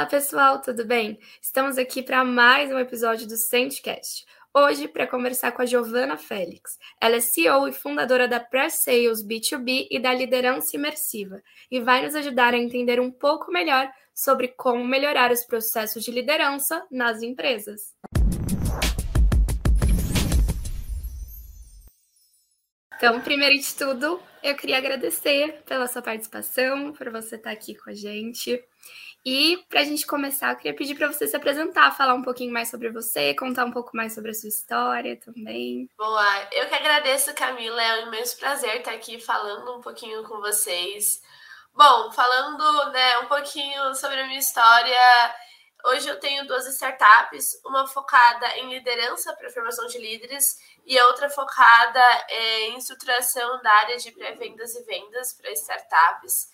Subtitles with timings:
[0.00, 1.18] Olá, pessoal, tudo bem?
[1.42, 4.24] Estamos aqui para mais um episódio do Centcast.
[4.54, 6.78] Hoje, para conversar com a Giovana Félix.
[6.98, 12.02] Ela é CEO e fundadora da Press Sales B2B e da Liderança Imersiva, e vai
[12.02, 17.20] nos ajudar a entender um pouco melhor sobre como melhorar os processos de liderança nas
[17.20, 17.94] empresas.
[23.00, 27.88] Então, primeiro de tudo, eu queria agradecer pela sua participação, por você estar aqui com
[27.88, 28.62] a gente.
[29.24, 32.52] E para a gente começar, eu queria pedir para você se apresentar, falar um pouquinho
[32.52, 35.88] mais sobre você, contar um pouco mais sobre a sua história também.
[35.96, 37.82] Boa, eu que agradeço, Camila.
[37.82, 41.22] É um imenso prazer estar aqui falando um pouquinho com vocês.
[41.74, 45.34] Bom, falando né, um pouquinho sobre a minha história,
[45.84, 51.06] hoje eu tenho duas startups, uma focada em liderança para formação de líderes e a
[51.06, 56.48] outra focada em estruturação da área de pré-vendas e vendas para startups.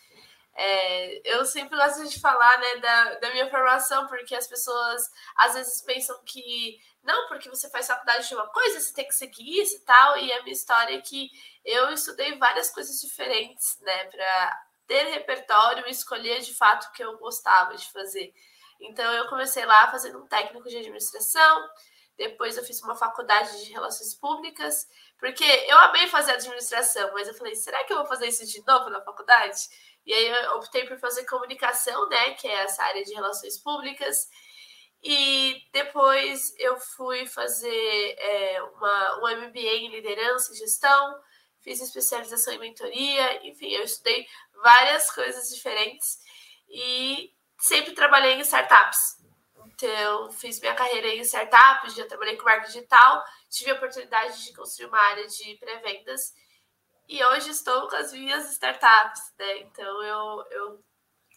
[0.58, 5.54] É, eu sempre gosto de falar né, da, da minha formação, porque as pessoas às
[5.54, 9.60] vezes pensam que não, porque você faz faculdade de uma coisa, você tem que seguir
[9.60, 10.18] isso e tal.
[10.18, 11.30] E a minha história é que
[11.64, 17.04] eu estudei várias coisas diferentes, né, para ter repertório e escolher de fato o que
[17.04, 18.32] eu gostava de fazer.
[18.80, 21.68] Então, eu comecei lá fazendo um técnico de administração,
[22.16, 24.86] depois eu fiz uma faculdade de relações públicas,
[25.18, 28.64] porque eu amei fazer administração, mas eu falei, será que eu vou fazer isso de
[28.66, 29.60] novo na faculdade?
[30.04, 34.28] E aí eu optei por fazer comunicação, né, que é essa área de relações públicas.
[35.02, 41.20] E depois eu fui fazer é, uma, um MBA em liderança e gestão,
[41.60, 44.26] fiz especialização em mentoria, enfim, eu estudei
[44.62, 46.18] várias coisas diferentes
[46.68, 49.16] e sempre trabalhei em startups.
[49.66, 54.54] Então, fiz minha carreira em startups, já trabalhei com marketing digital, tive a oportunidade de
[54.54, 56.34] construir uma área de pré-vendas
[57.08, 59.58] e hoje estou com as minhas startups, né?
[59.58, 60.84] Então eu, eu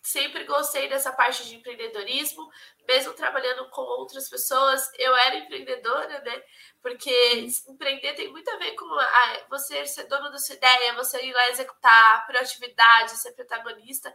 [0.01, 2.49] sempre gostei dessa parte de empreendedorismo,
[2.87, 6.43] mesmo trabalhando com outras pessoas, eu era empreendedora, né?
[6.81, 11.23] Porque empreender tem muito a ver com a, você ser dono da sua ideia, você
[11.23, 14.13] ir lá executar, proatividade, ser protagonista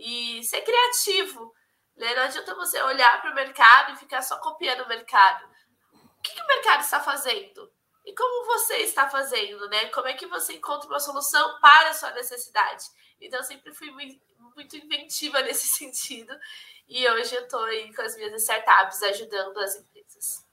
[0.00, 1.52] e ser criativo.
[1.96, 2.14] Né?
[2.14, 5.44] Não adianta você olhar para o mercado e ficar só copiando o mercado.
[5.92, 7.70] O que, que o mercado está fazendo?
[8.04, 9.86] E como você está fazendo, né?
[9.86, 12.84] Como é que você encontra uma solução para a sua necessidade?
[13.20, 16.34] Então, sempre fui muito inventiva nesse sentido.
[16.88, 20.50] E hoje eu estou aí com as minhas startups ajudando as empresas.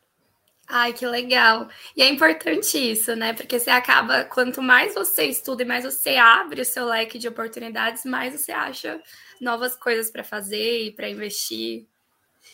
[0.69, 1.69] Ai, que legal.
[1.95, 3.31] E é importante isso, né?
[3.31, 7.29] Porque você acaba, quanto mais você estuda e mais você abre o seu leque de
[7.29, 9.01] oportunidades, mais você acha
[9.41, 11.87] novas coisas para fazer e para investir.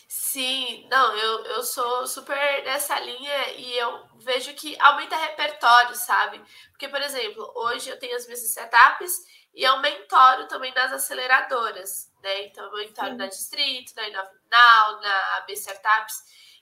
[0.08, 6.42] Sim, não, eu, eu sou super nessa linha e eu vejo que aumenta repertório, sabe?
[6.70, 9.24] Porque, por exemplo, hoje eu tenho as minhas startups
[9.54, 12.46] e eu mentoro também nas aceleradoras, né?
[12.46, 13.16] Então, eu mentoro Sim.
[13.16, 16.16] na Distrito, na Inovinal, na AB Startups.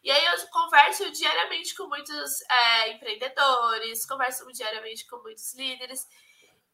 [0.04, 6.06] E aí eu converso diariamente com muitos é, empreendedores, converso diariamente com muitos líderes.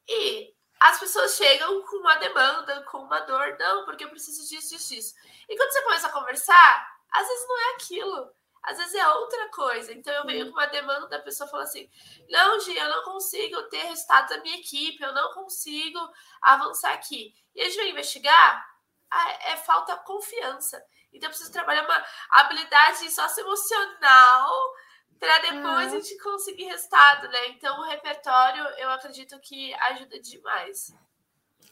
[0.09, 4.71] E as pessoas chegam com uma demanda, com uma dor, não, porque eu preciso disso,
[4.71, 5.15] disso, disso.
[5.49, 9.49] E quando você começa a conversar, às vezes não é aquilo, às vezes é outra
[9.49, 9.93] coisa.
[9.93, 11.91] Então eu venho com uma demanda da pessoa fala assim:
[12.29, 15.99] não, Gi, eu não consigo ter resultado da minha equipe, eu não consigo
[16.43, 17.35] avançar aqui.
[17.55, 18.67] E a gente vai investigar,
[19.11, 20.83] ah, é falta confiança.
[21.13, 24.75] Então eu preciso trabalhar uma habilidade socioemocional
[25.19, 27.49] para depois a gente conseguir resultado, né?
[27.49, 30.95] Então, o repertório, eu acredito que ajuda demais.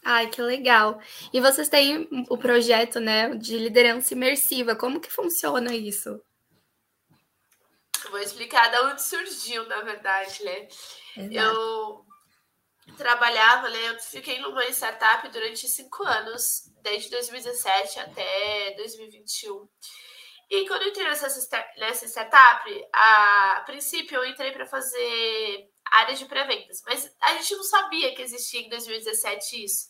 [0.05, 1.01] Ai, que legal.
[1.33, 4.77] E vocês têm o projeto, né, de liderança imersiva.
[4.77, 6.21] Como que funciona isso?
[8.11, 10.69] vou explicar de onde surgiu, na verdade, né?
[11.17, 11.37] Exato.
[11.37, 12.07] Eu
[12.97, 13.91] trabalhava, né?
[13.91, 19.69] Eu fiquei numa startup durante cinco anos, desde 2017 até 2021.
[20.49, 21.29] E quando eu entrei nessa,
[21.77, 27.65] nessa startup, a, princípio eu entrei para fazer área de pré-vendas, mas a gente não
[27.65, 29.89] sabia que existia em 2017 isso.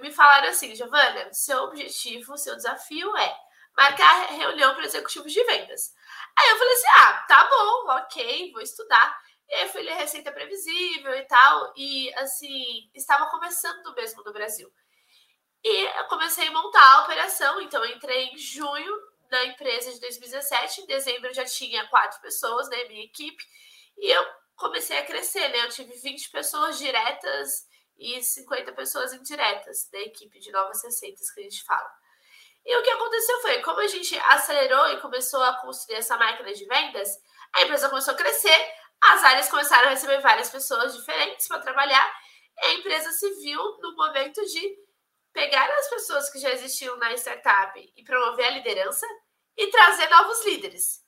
[0.00, 3.36] Me falaram assim, Giovana, seu objetivo, seu desafio é
[3.76, 5.94] marcar reunião para executivos de vendas.
[6.38, 9.16] Aí eu falei assim: ah, tá bom, ok, vou estudar.
[9.48, 14.32] E aí eu fui ler Receita Previsível e tal, e assim, estava começando mesmo no
[14.32, 14.72] Brasil.
[15.62, 20.82] E eu comecei a montar a operação, então entrei em junho na empresa de 2017.
[20.82, 23.42] Em dezembro eu já tinha quatro pessoas, né, minha equipe,
[23.98, 24.24] e eu
[24.56, 25.64] comecei a crescer, né?
[25.64, 27.66] Eu tive 20 pessoas diretas
[27.98, 31.90] e 50 pessoas indiretas da equipe de Novas Receitas que a gente fala.
[32.64, 36.52] E o que aconteceu foi, como a gente acelerou e começou a construir essa máquina
[36.52, 37.18] de vendas,
[37.54, 42.12] a empresa começou a crescer, as áreas começaram a receber várias pessoas diferentes para trabalhar,
[42.58, 44.78] e a empresa se viu no momento de
[45.32, 49.06] pegar as pessoas que já existiam na startup e promover a liderança
[49.56, 51.04] e trazer novos líderes.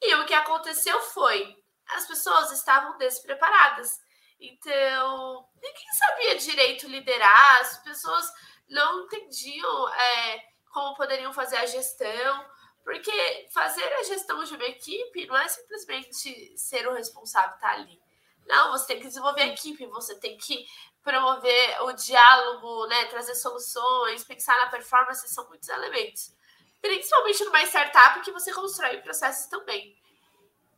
[0.00, 1.56] E o que aconteceu foi,
[1.88, 3.98] as pessoas estavam despreparadas.
[4.40, 8.26] Então, ninguém sabia direito liderar, as pessoas
[8.68, 10.42] não entendiam é,
[10.72, 12.46] como poderiam fazer a gestão,
[12.82, 17.98] porque fazer a gestão de uma equipe não é simplesmente ser o responsável estar ali.
[18.46, 20.66] Não, você tem que desenvolver a equipe, você tem que
[21.04, 26.34] promover o diálogo, né, trazer soluções, pensar na performance, são muitos elementos.
[26.80, 29.96] Principalmente numa startup que você constrói processos também.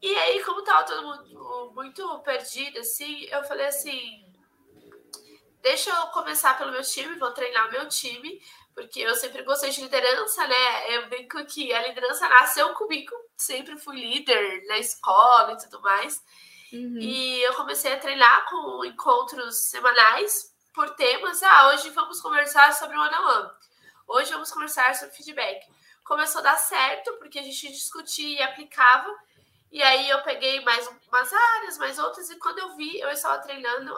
[0.02, 4.26] E aí, como estava todo mundo muito perdido, assim, eu falei assim,
[5.62, 8.42] deixa eu começar pelo meu time, vou treinar meu time,
[8.74, 10.96] porque eu sempre gostei de liderança, né?
[10.96, 16.22] Eu brinco que a liderança nasceu comigo, sempre fui líder na escola e tudo mais.
[16.72, 16.98] Uhum.
[16.98, 21.42] E eu comecei a treinar com encontros semanais por temas.
[21.42, 23.50] Ah, hoje vamos conversar sobre o one on one.
[24.08, 25.66] Hoje vamos conversar sobre feedback.
[26.04, 29.12] Começou a dar certo, porque a gente discutia e aplicava.
[29.72, 33.42] E aí eu peguei mais umas áreas, mais outras, e quando eu vi, eu estava
[33.42, 33.92] treinando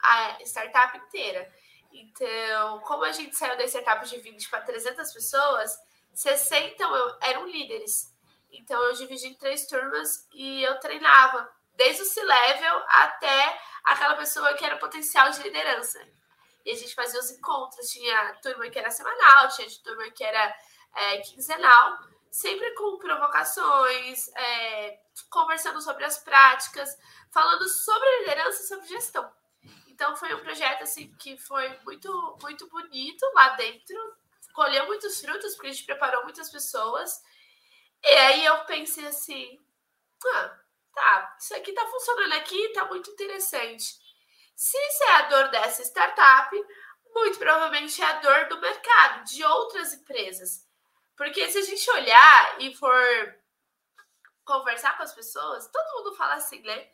[0.00, 1.52] a startup inteira.
[1.92, 5.76] Então, como a gente saiu da startup de 20 para 300 pessoas,
[6.14, 6.84] 60
[7.20, 8.14] eram líderes.
[8.52, 14.52] Então, eu dividi em três turmas e eu treinava, desde o C-Level até aquela pessoa
[14.54, 15.98] que era potencial de liderança.
[16.66, 20.54] E a gente fazia os encontros, tinha turma que era semanal, tinha turma que era
[20.94, 21.98] é, quinzenal,
[22.30, 24.98] sempre com provocações, é,
[25.30, 26.98] conversando sobre as práticas,
[27.30, 29.32] falando sobre liderança e sobre gestão.
[29.86, 33.96] Então foi um projeto assim que foi muito muito bonito lá dentro,
[34.52, 37.22] colheu muitos frutos porque a gente preparou muitas pessoas.
[38.02, 39.58] E aí eu pensei assim,
[40.26, 40.58] ah,
[40.98, 43.96] tá, isso aqui tá funcionando aqui, tá muito interessante.
[44.54, 46.54] Se isso é a dor dessa startup,
[47.14, 50.66] muito provavelmente é a dor do mercado, de outras empresas.
[51.16, 53.38] Porque se a gente olhar e for
[54.44, 56.90] conversar com as pessoas, todo mundo fala assim, né?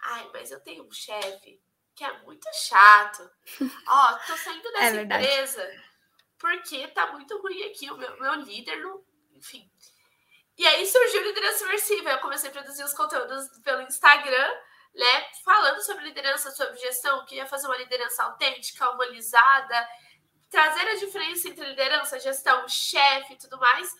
[0.00, 1.60] Ai, mas eu tenho um chefe
[1.94, 3.30] que é muito chato.
[3.88, 5.84] Ó, tô saindo é dessa é empresa
[6.38, 7.90] porque tá muito ruim aqui.
[7.90, 9.02] O meu, meu líder, não,
[9.34, 9.70] enfim.
[10.56, 12.10] E aí surgiu liderança imersiva.
[12.10, 14.52] Eu comecei a produzir os conteúdos pelo Instagram,
[14.94, 15.26] né?
[15.44, 19.88] Falando sobre liderança, sobre gestão, que ia fazer uma liderança autêntica, humanizada,
[20.48, 23.92] trazer a diferença entre liderança, gestão, chefe e tudo mais.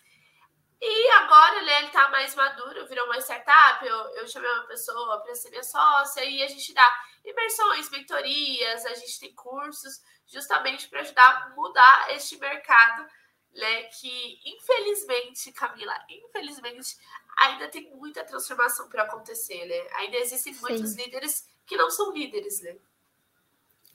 [0.81, 3.85] E agora, né, ele tá mais maduro, virou uma startup.
[3.85, 8.85] Eu, eu chamei uma pessoa para ser minha sócia e a gente dá imersões, mentorias,
[8.85, 13.07] a gente tem cursos justamente para ajudar a mudar este mercado,
[13.55, 13.85] né?
[13.85, 16.97] Que infelizmente, Camila, infelizmente,
[17.39, 19.97] ainda tem muita transformação para acontecer, né?
[19.99, 20.61] Ainda existem Sim.
[20.61, 22.77] muitos líderes que não são líderes, né?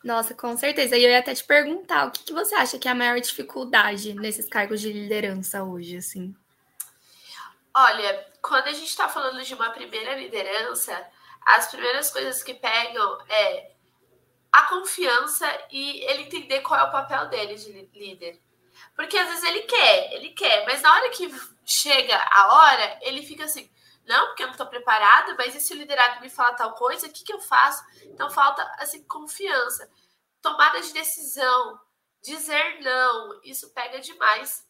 [0.03, 0.97] Nossa, com certeza.
[0.97, 3.19] E eu ia até te perguntar, o que, que você acha que é a maior
[3.19, 6.33] dificuldade nesses cargos de liderança hoje, assim?
[7.73, 11.05] Olha, quando a gente está falando de uma primeira liderança,
[11.45, 13.71] as primeiras coisas que pegam é
[14.51, 18.39] a confiança e ele entender qual é o papel dele de líder.
[18.99, 21.33] Porque às vezes ele quer, ele quer, mas na hora que
[21.65, 23.71] chega a hora, ele fica assim:
[24.05, 27.07] não, porque eu não estou preparado, mas e se o liderado me falar tal coisa,
[27.07, 27.81] o que, que eu faço?
[28.07, 29.89] Então falta assim confiança,
[30.41, 31.79] tomada de decisão,
[32.21, 34.67] dizer não, isso pega demais.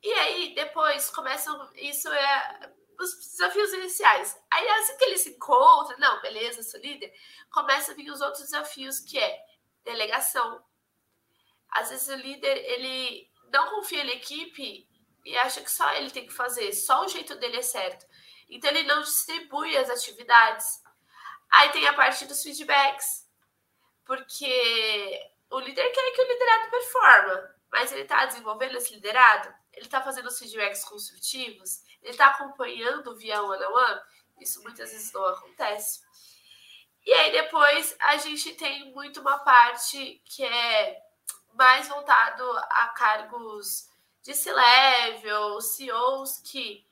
[0.00, 1.68] E aí, depois, começam.
[1.74, 4.40] Isso é os desafios iniciais.
[4.52, 7.12] Aí, assim que ele se encontra, não, beleza, sou líder,
[7.50, 9.44] começa a vir os outros desafios, que é
[9.82, 10.64] delegação.
[11.68, 14.86] Às vezes o líder, ele não confia na equipe
[15.24, 18.04] e acha que só ele tem que fazer, só o jeito dele é certo.
[18.50, 20.82] Então, ele não distribui as atividades.
[21.50, 23.26] Aí tem a parte dos feedbacks,
[24.04, 25.20] porque
[25.50, 29.54] o líder quer que o liderado performa, mas ele está desenvolvendo esse liderado?
[29.76, 34.00] ele está fazendo os feedbacks construtivos, ele está acompanhando via one on one.
[34.40, 36.00] Isso muitas vezes não acontece.
[37.04, 41.03] E aí depois a gente tem muito uma parte que é
[41.54, 43.88] mais voltado a cargos
[44.22, 46.86] de C-level, CEOs que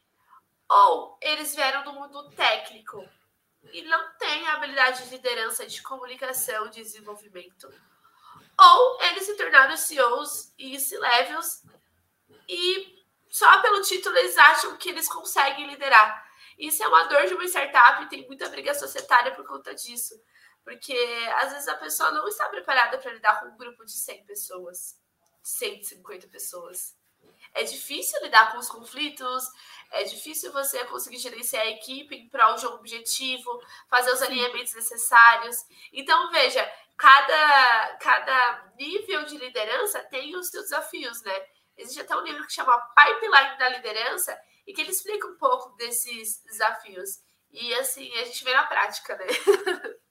[0.69, 3.07] ou eles vieram do mundo técnico
[3.73, 7.73] e não têm habilidade de liderança, de comunicação, de desenvolvimento,
[8.59, 11.63] ou eles se tornaram CEOs e C-levels
[12.49, 16.31] e só pelo título eles acham que eles conseguem liderar.
[16.59, 20.15] Isso é uma dor de uma startup e tem muita briga societária por conta disso.
[20.65, 20.97] Porque
[21.37, 24.99] às vezes a pessoa não está preparada para lidar com um grupo de 100 pessoas,
[25.43, 26.97] 150 pessoas.
[27.55, 29.45] É difícil lidar com os conflitos,
[29.91, 34.73] é difícil você conseguir gerenciar a equipe em prol de um objetivo, fazer os alinhamentos
[34.75, 35.57] necessários.
[35.93, 36.67] Então, veja,
[36.97, 41.47] cada, cada nível de liderança tem os seus desafios, né?
[41.77, 45.71] Existe até um livro que chama Pipeline da Liderança e que ele explica um pouco
[45.77, 47.21] desses desafios.
[47.51, 49.27] E assim, a gente vê na prática, né?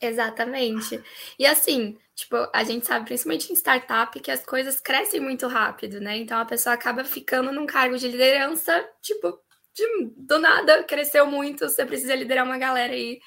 [0.00, 1.02] Exatamente.
[1.38, 6.00] E assim, tipo, a gente sabe, principalmente em startup, que as coisas crescem muito rápido,
[6.00, 6.16] né?
[6.18, 9.38] Então a pessoa acaba ficando num cargo de liderança, tipo,
[9.74, 9.84] de,
[10.16, 13.20] do nada, cresceu muito, você precisa liderar uma galera aí.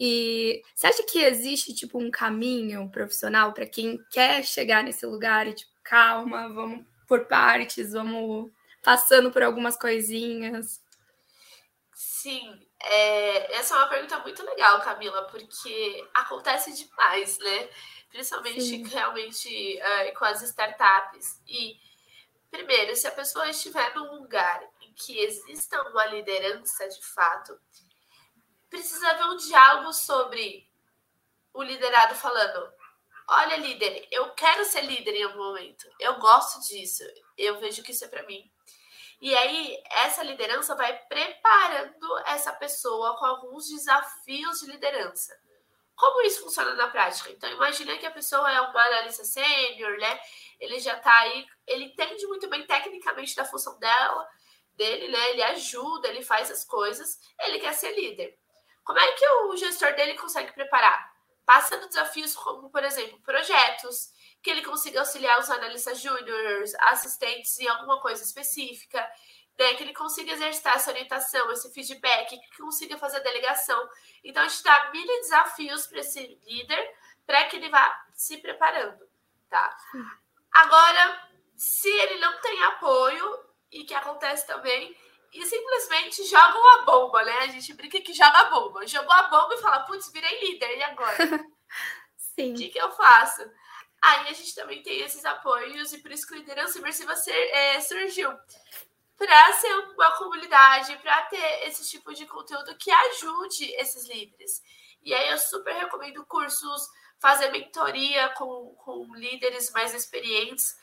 [0.00, 5.46] E você acha que existe, tipo, um caminho profissional para quem quer chegar nesse lugar
[5.48, 8.50] e, tipo, calma, vamos por partes, vamos
[8.82, 10.80] passando por algumas coisinhas?
[11.94, 17.68] Sim, é, essa é uma pergunta muito legal, Camila, porque acontece demais, né?
[18.10, 18.84] Principalmente Sim.
[18.84, 21.40] realmente uh, com as startups.
[21.46, 21.78] E,
[22.50, 27.58] primeiro, se a pessoa estiver num lugar em que exista uma liderança de fato,
[28.68, 30.68] precisa haver um diálogo sobre
[31.52, 32.72] o liderado falando:
[33.28, 37.02] olha, líder, eu quero ser líder em algum momento, eu gosto disso,
[37.36, 38.50] eu vejo que isso é para mim.
[39.20, 45.34] E aí, essa liderança vai preparando essa pessoa com alguns desafios de liderança.
[45.94, 47.30] Como isso funciona na prática?
[47.30, 50.20] Então, imagina que a pessoa é uma analista sênior, né?
[50.60, 54.28] Ele já tá aí, ele entende muito bem tecnicamente da função dela,
[54.74, 55.30] dele, né?
[55.30, 58.38] Ele ajuda, ele faz as coisas, ele quer ser líder.
[58.84, 61.10] Como é que o gestor dele consegue preparar?
[61.46, 64.10] Passando desafios como, por exemplo, projetos,
[64.46, 69.00] que ele consiga auxiliar os analistas júniores, assistentes em alguma coisa específica,
[69.58, 69.74] né?
[69.74, 73.88] que ele consiga exercitar essa orientação, esse feedback, que consiga fazer a delegação.
[74.22, 76.94] Então, a gente dá mil desafios para esse líder
[77.26, 79.04] para que ele vá se preparando,
[79.50, 79.76] tá?
[80.52, 84.96] Agora, se ele não tem apoio, e que acontece também,
[85.32, 87.38] e simplesmente jogam a bomba, né?
[87.40, 88.86] A gente brinca que joga a bomba.
[88.86, 91.16] Jogou a bomba e fala, putz, virei líder, e agora?
[92.16, 92.52] Sim.
[92.52, 93.42] O que, que eu faço?
[94.06, 97.32] Aí a gente também tem esses apoios, e por isso que o Liderança Imersiva ser,
[97.32, 98.30] é, surgiu.
[99.18, 104.62] Para ser uma comunidade, para ter esse tipo de conteúdo que ajude esses líderes.
[105.02, 110.76] E aí eu super recomendo cursos, fazer mentoria com, com líderes mais experientes,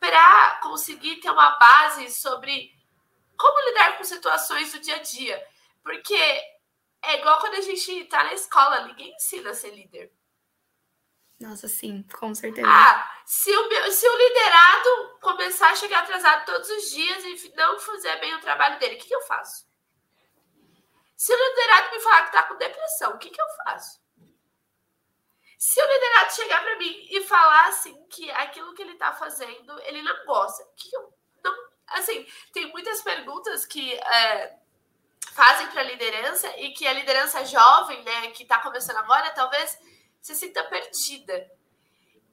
[0.00, 2.74] para conseguir ter uma base sobre
[3.38, 5.46] como lidar com situações do dia a dia.
[5.80, 10.10] Porque é igual quando a gente está na escola, ninguém ensina a ser líder.
[11.44, 12.66] Nossa, sim, com certeza.
[12.66, 17.78] Ah, se o, se o liderado começar a chegar atrasado todos os dias e não
[17.78, 19.66] fazer bem o trabalho dele, o que, que eu faço?
[21.14, 24.02] Se o liderado me falar que tá com depressão, o que, que eu faço?
[25.58, 29.78] Se o liderado chegar para mim e falar assim que aquilo que ele tá fazendo,
[29.82, 31.54] ele não gosta, o que, que eu não.
[31.88, 34.56] Assim, tem muitas perguntas que é,
[35.32, 39.78] fazem para a liderança e que a liderança jovem, né, que está começando agora, talvez
[40.24, 41.46] se sinta perdida.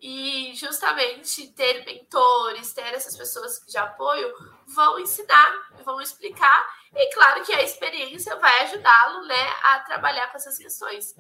[0.02, 4.34] E justamente ter mentores, ter essas pessoas de apoio
[4.66, 10.38] vão ensinar, vão explicar, e claro que a experiência vai ajudá-lo né, a trabalhar com
[10.38, 11.14] essas questões.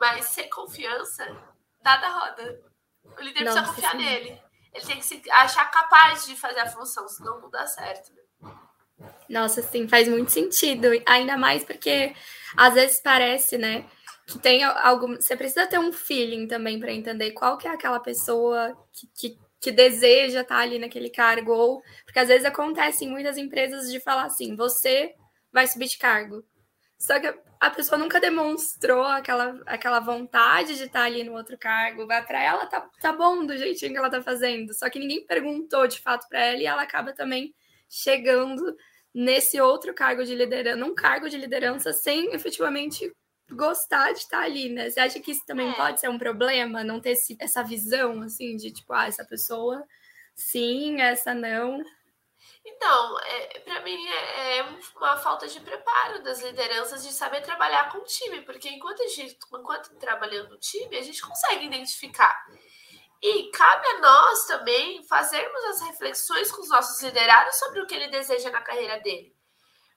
[0.00, 1.26] Mas sem confiança,
[1.84, 2.60] nada roda.
[3.18, 3.98] O líder Nossa, precisa confiar sim.
[3.98, 4.42] nele.
[4.72, 8.12] Ele tem que se achar capaz de fazer a função, senão não dá certo.
[8.14, 8.22] Né?
[9.28, 10.88] Nossa, sim, faz muito sentido.
[11.04, 12.14] Ainda mais porque
[12.56, 13.90] às vezes parece, né?
[14.38, 15.14] Tem algum.
[15.16, 19.38] Você precisa ter um feeling também para entender qual que é aquela pessoa que, que,
[19.60, 23.90] que deseja estar tá ali naquele cargo, ou porque às vezes acontece em muitas empresas
[23.90, 25.14] de falar assim, você
[25.52, 26.44] vai subir de cargo.
[26.98, 31.58] Só que a pessoa nunca demonstrou aquela, aquela vontade de estar tá ali no outro
[31.58, 32.06] cargo.
[32.06, 34.72] Vai para ela, tá, tá bom do jeitinho que ela tá fazendo.
[34.72, 37.54] Só que ninguém perguntou de fato para ela e ela acaba também
[37.88, 38.76] chegando
[39.14, 43.12] nesse outro cargo de liderança, num cargo de liderança sem efetivamente
[43.52, 44.90] gostar de estar ali, né?
[44.90, 45.74] Você acha que isso também é.
[45.74, 46.84] pode ser um problema?
[46.84, 49.84] Não ter esse, essa visão, assim, de tipo, ah, essa pessoa
[50.34, 51.82] sim, essa não.
[52.64, 54.62] Então, é, para mim é, é,
[54.96, 59.08] uma falta de preparo das lideranças de saber trabalhar com o time, porque enquanto a
[59.08, 62.44] gente, enquanto trabalhando no time, a gente consegue identificar.
[63.20, 67.94] E cabe a nós também fazermos as reflexões com os nossos liderados sobre o que
[67.94, 69.34] ele deseja na carreira dele.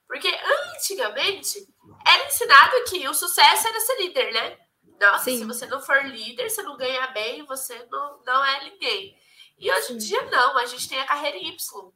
[0.06, 0.28] Porque
[0.74, 1.66] antigamente
[2.06, 4.58] era ensinado que o sucesso era ser líder, né?
[5.00, 5.38] Nossa, Sim.
[5.38, 9.18] se você não for líder, você não ganha bem, você não, não é ninguém.
[9.58, 11.92] E hoje em dia não, a gente tem a carreira Y.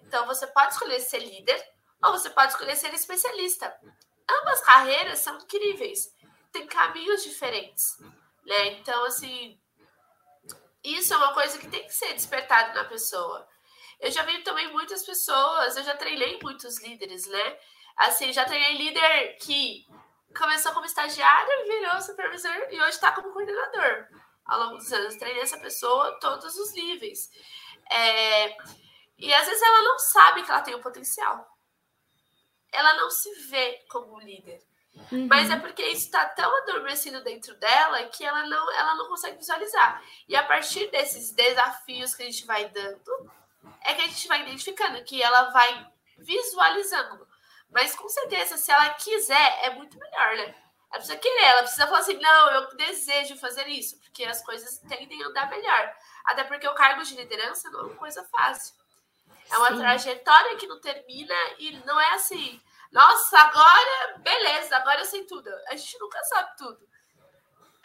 [0.00, 1.62] Então você pode escolher ser líder
[2.02, 3.74] ou você pode escolher ser especialista.
[4.28, 6.14] Ambas carreiras são incríveis,
[6.50, 7.98] tem caminhos diferentes,
[8.44, 8.68] né?
[8.78, 9.58] Então assim,
[10.82, 13.46] isso é uma coisa que tem que ser despertado na pessoa.
[14.00, 17.58] Eu já vi também muitas pessoas, eu já treinei muitos líderes, né?
[17.96, 19.86] Assim, já treinei líder que
[20.36, 24.08] começou como estagiário, virou supervisor e hoje está como coordenador.
[24.44, 25.16] ao longo dos anos.
[25.16, 27.30] Treinei essa pessoa todos os níveis.
[27.90, 28.56] É,
[29.18, 31.48] e às vezes ela não sabe que ela tem o um potencial.
[32.72, 34.60] Ela não se vê como líder.
[35.10, 35.26] Uhum.
[35.26, 39.38] Mas é porque isso está tão adormecido dentro dela que ela não, ela não consegue
[39.38, 40.02] visualizar.
[40.28, 43.30] E a partir desses desafios que a gente vai dando,
[43.80, 45.86] é que a gente vai identificando que ela vai
[46.18, 47.23] visualizando.
[47.74, 50.54] Mas com certeza, se ela quiser, é muito melhor, né?
[50.90, 54.78] Ela precisa querer, ela precisa falar assim: não, eu desejo fazer isso, porque as coisas
[54.88, 55.92] tendem a andar melhor.
[56.24, 58.76] Até porque o cargo de liderança não é uma coisa fácil.
[59.50, 59.78] É uma Sim.
[59.78, 62.62] trajetória que não termina e não é assim,
[62.92, 65.50] nossa, agora, beleza, agora eu sei tudo.
[65.68, 66.88] A gente nunca sabe tudo.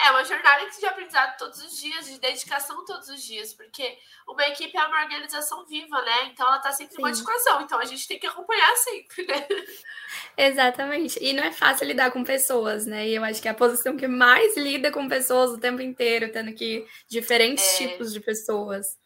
[0.02, 4.48] É uma jornada de aprendizado todos os dias, de dedicação todos os dias, porque uma
[4.48, 6.26] equipe é uma organização viva, né?
[6.32, 7.02] Então ela tá sempre Sim.
[7.02, 9.46] em modificação, então a gente tem que acompanhar sempre, né?
[10.38, 11.22] Exatamente.
[11.22, 13.10] E não é fácil lidar com pessoas, né?
[13.10, 16.32] E eu acho que é a posição que mais lida com pessoas o tempo inteiro,
[16.32, 17.88] tendo que diferentes é...
[17.88, 18.98] tipos de pessoas.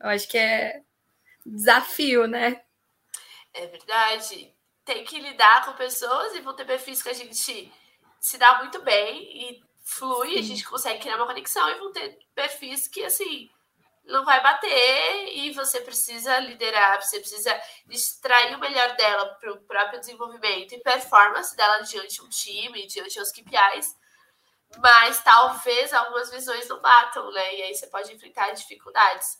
[0.00, 0.80] Eu acho que é
[1.44, 2.62] desafio, né?
[3.52, 4.54] É verdade.
[4.84, 7.72] Tem que lidar com pessoas e vão ter perfis que a gente
[8.20, 10.38] se dá muito bem e flui, Sim.
[10.38, 13.50] a gente consegue criar uma conexão e vão ter perfis que, assim,
[14.04, 19.60] não vai bater e você precisa liderar, você precisa extrair o melhor dela para o
[19.62, 23.96] próprio desenvolvimento e performance dela diante de um time, diante dos KPIs,
[24.78, 27.56] mas talvez algumas visões não batam, né?
[27.56, 29.38] E aí você pode enfrentar dificuldades.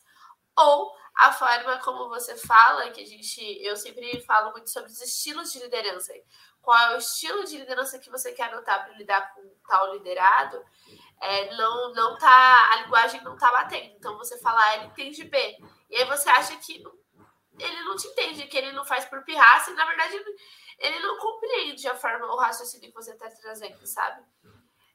[0.62, 5.00] Ou a forma como você fala, que a gente, eu sempre falo muito sobre os
[5.00, 6.12] estilos de liderança
[6.62, 10.62] qual é o estilo de liderança que você quer adotar para lidar com tal liderado,
[11.20, 13.94] é, não, não tá, a linguagem não tá batendo.
[13.96, 15.56] Então você fala A, ele entende B.
[15.88, 16.82] E aí você acha que
[17.58, 20.22] ele não te entende, que ele não faz por pirraça, e na verdade
[20.78, 24.22] ele não compreende a forma, o raciocínio que você está trazendo, sabe?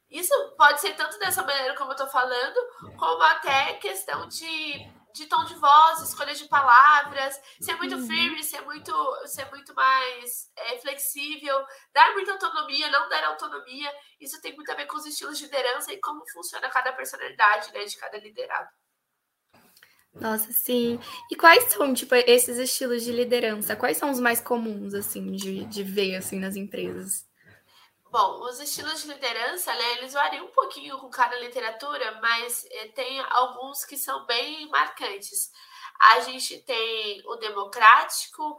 [0.09, 2.57] Isso pode ser tanto dessa maneira como eu tô falando,
[2.97, 8.05] como até questão de de tom de voz, escolha de palavras, ser muito uhum.
[8.05, 8.93] firme, ser muito,
[9.25, 13.89] ser muito mais é, flexível, dar muita autonomia, não dar autonomia.
[14.19, 17.71] Isso tem muito a ver com os estilos de liderança e como funciona cada personalidade
[17.73, 18.69] né, de cada liderado.
[20.13, 20.99] Nossa, sim.
[21.31, 23.75] E quais são, tipo, esses estilos de liderança?
[23.75, 27.25] Quais são os mais comuns, assim, de, de ver, assim, nas empresas?
[28.17, 32.87] Bom, os estilos de liderança, né, eles variam um pouquinho com cada literatura, mas eh,
[32.95, 35.51] tem alguns que são bem marcantes.
[35.99, 38.57] A gente tem o democrático,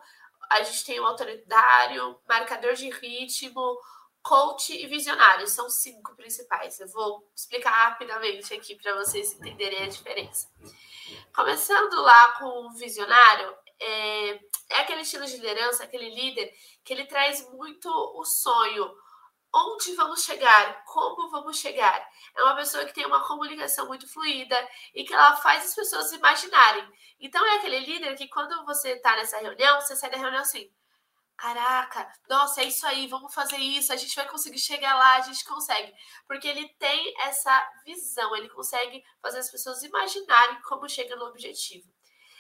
[0.51, 3.81] a gente tem o autoritário, marcador de ritmo,
[4.23, 5.49] coach e visionário.
[5.49, 6.79] São cinco principais.
[6.79, 10.51] Eu vou explicar rapidamente aqui para vocês entenderem a diferença.
[11.35, 14.31] Começando lá com o visionário, é,
[14.69, 16.53] é aquele estilo de liderança, aquele líder
[16.85, 18.95] que ele traz muito o sonho,
[19.55, 22.07] onde vamos chegar, como vamos chegar.
[22.37, 26.13] É uma pessoa que tem uma comunicação muito fluida e que ela faz as pessoas
[26.13, 26.87] imaginarem.
[27.19, 30.71] Então é aquele líder que quando você está nessa reunião, você sai da reunião assim:
[31.37, 35.21] caraca, nossa, é isso aí, vamos fazer isso, a gente vai conseguir chegar lá, a
[35.21, 35.93] gente consegue.
[36.27, 41.89] Porque ele tem essa visão, ele consegue fazer as pessoas imaginarem como chega no objetivo.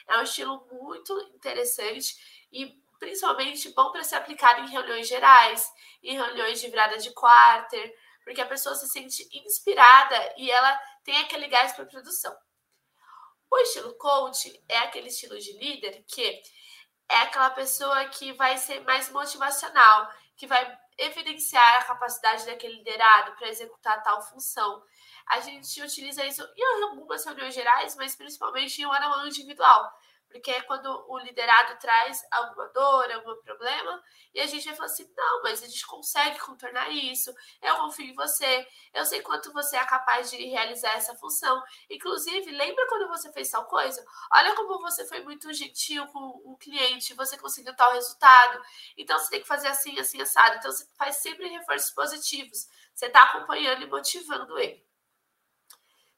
[0.08, 2.14] É um estilo muito interessante
[2.52, 5.70] e principalmente bom para ser aplicado em reuniões gerais,
[6.02, 11.16] em reuniões de virada de quarter, porque a pessoa se sente inspirada e ela tem
[11.18, 12.36] aquele gás para produção.
[13.50, 16.42] O estilo coach é aquele estilo de líder que
[17.08, 23.36] é aquela pessoa que vai ser mais motivacional, que vai evidenciar a capacidade daquele liderado
[23.36, 24.82] para executar tal função.
[25.28, 29.92] A gente utiliza isso em algumas reuniões gerais, mas principalmente em um ano individual
[30.36, 34.02] porque é quando o liderado traz alguma dor, algum problema,
[34.34, 38.06] e a gente vai falar assim: não, mas a gente consegue contornar isso, eu confio
[38.06, 41.62] em você, eu sei quanto você é capaz de realizar essa função.
[41.90, 44.04] Inclusive, lembra quando você fez tal coisa?
[44.32, 48.62] Olha como você foi muito gentil com o cliente, você conseguiu tal resultado.
[48.96, 50.56] Então, você tem que fazer assim, assim, assado.
[50.56, 52.68] Então, você faz sempre reforços positivos.
[52.94, 54.86] Você está acompanhando e motivando ele.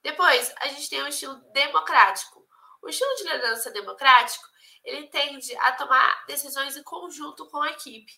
[0.02, 2.37] Depois, a gente tem um estilo democrático.
[2.82, 4.46] O estilo de liderança democrático,
[4.84, 8.12] ele tende a tomar decisões em conjunto com a equipe.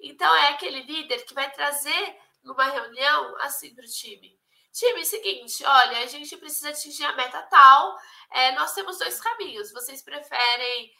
[0.00, 4.38] Então, é aquele líder que vai trazer numa reunião assim para o time.
[4.72, 7.98] Time, seguinte, olha, a gente precisa atingir a meta tal.
[8.30, 9.72] É, nós temos dois caminhos.
[9.72, 10.92] Vocês preferem,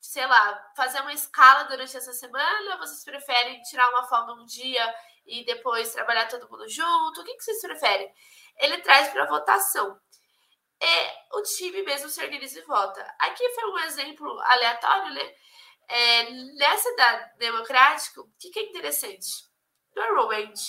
[0.00, 2.76] sei lá, fazer uma escala durante essa semana?
[2.78, 4.94] Vocês preferem tirar uma folga um dia
[5.26, 7.20] e depois trabalhar todo mundo junto?
[7.20, 8.12] O que, que vocês preferem?
[8.58, 10.00] Ele traz para votação
[10.80, 13.02] é, o time mesmo se organiza e vota.
[13.18, 15.34] Aqui foi um exemplo aleatório, né?
[15.88, 19.28] É, nessa da Democrático, o que, que é interessante?
[19.94, 20.62] Normalmente,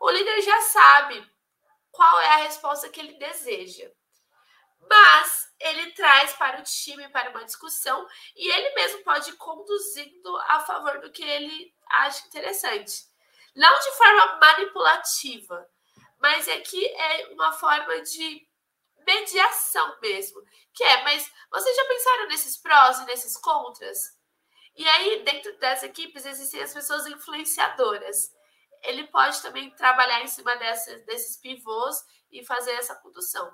[0.00, 1.24] o líder já sabe
[1.90, 3.90] qual é a resposta que ele deseja.
[4.88, 10.36] mas ele traz para o time para uma discussão e ele mesmo pode ir conduzindo
[10.48, 13.04] a favor do que ele acha interessante.
[13.54, 15.68] Não de forma manipulativa,
[16.20, 18.46] mas é que é uma forma de
[19.06, 20.42] mediação mesmo.
[20.74, 23.98] Que é, mas vocês já pensaram nesses prós e nesses contras?
[24.74, 28.32] E aí, dentro das equipes, existem as pessoas influenciadoras.
[28.82, 31.96] Ele pode também trabalhar em cima dessas, desses pivôs
[32.30, 33.50] e fazer essa condução.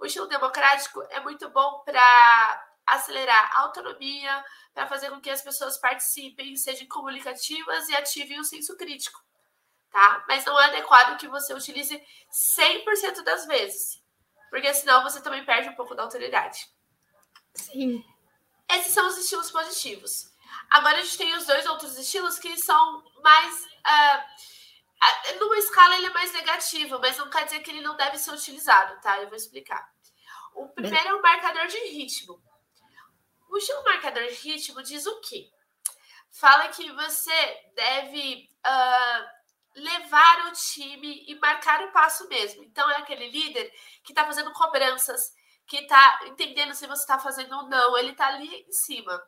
[0.00, 5.42] O estilo democrático é muito bom para acelerar a autonomia, para fazer com que as
[5.42, 9.18] pessoas participem, sejam comunicativas e ativem o senso crítico,
[9.90, 10.24] tá?
[10.28, 12.02] Mas não é adequado que você utilize
[12.58, 14.02] 100% das vezes,
[14.54, 16.68] porque senão você também perde um pouco da autoridade.
[17.54, 18.04] Sim.
[18.70, 20.32] Esses são os estilos positivos.
[20.70, 23.64] Agora a gente tem os dois outros estilos que são mais.
[23.64, 28.16] Uh, numa escala ele é mais negativo, mas não quer dizer que ele não deve
[28.16, 29.20] ser utilizado, tá?
[29.20, 29.92] Eu vou explicar.
[30.54, 32.40] O primeiro é o marcador de ritmo.
[33.50, 35.50] O estilo marcador de ritmo diz o quê?
[36.30, 39.26] Fala que você deve uh,
[39.74, 42.62] levar o time e marcar o passo mesmo.
[42.64, 43.70] Então, é aquele líder
[44.02, 45.32] que está fazendo cobranças,
[45.66, 47.96] que está entendendo se você está fazendo ou não.
[47.98, 49.22] Ele está ali em cima.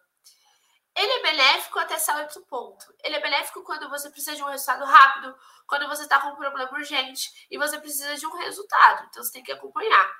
[0.96, 2.86] Ele é benéfico até certo ponto.
[3.04, 6.36] Ele é benéfico quando você precisa de um resultado rápido, quando você está com um
[6.36, 9.06] problema urgente e você precisa de um resultado.
[9.10, 10.10] Então você tem que acompanhar.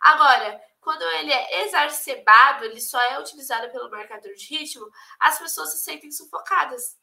[0.00, 5.70] Agora, quando ele é exacerbado, ele só é utilizado pelo marcador de ritmo, as pessoas
[5.70, 6.98] se sentem sufocadas.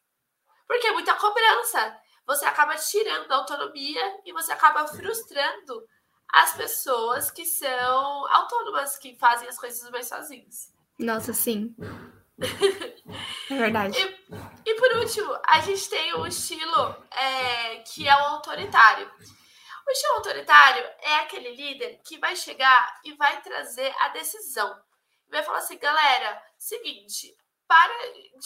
[0.67, 2.00] Porque é muita cobrança.
[2.32, 5.86] Você acaba tirando a autonomia e você acaba frustrando
[6.32, 10.70] as pessoas que são autônomas, que fazem as coisas mais sozinhos.
[10.98, 11.76] Nossa, sim.
[13.50, 13.98] É verdade.
[14.00, 19.12] E, e, por último, a gente tem um estilo é, que é o autoritário.
[19.86, 24.74] O estilo autoritário é aquele líder que vai chegar e vai trazer a decisão.
[25.30, 27.36] Vai falar assim, galera, seguinte,
[27.67, 27.94] para,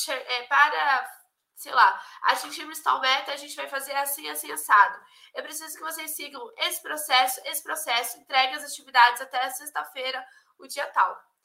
[0.10, 1.08] é, para
[1.56, 5.00] sei lá, atingirmos tal meta, a gente vai fazer assim, assim, assado.
[5.34, 10.26] Eu preciso que vocês sigam esse processo, esse processo, entregue as atividades até sexta-feira,
[10.58, 11.36] o dia tal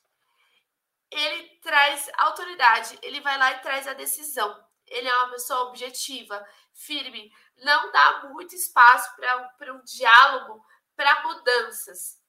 [1.11, 4.65] ele traz autoridade, ele vai lá e traz a decisão.
[4.87, 10.65] Ele é uma pessoa objetiva, firme, não dá muito espaço para um diálogo,
[10.97, 12.21] para mudanças.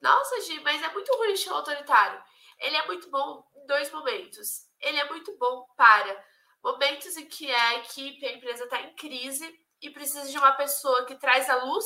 [0.00, 2.22] Nossa, Gi, mas é muito ruim estilo autoritário.
[2.58, 4.66] Ele é muito bom em dois momentos.
[4.80, 6.24] Ele é muito bom para
[6.62, 11.04] momentos em que a equipe, a empresa está em crise e precisa de uma pessoa
[11.06, 11.84] que traz a luz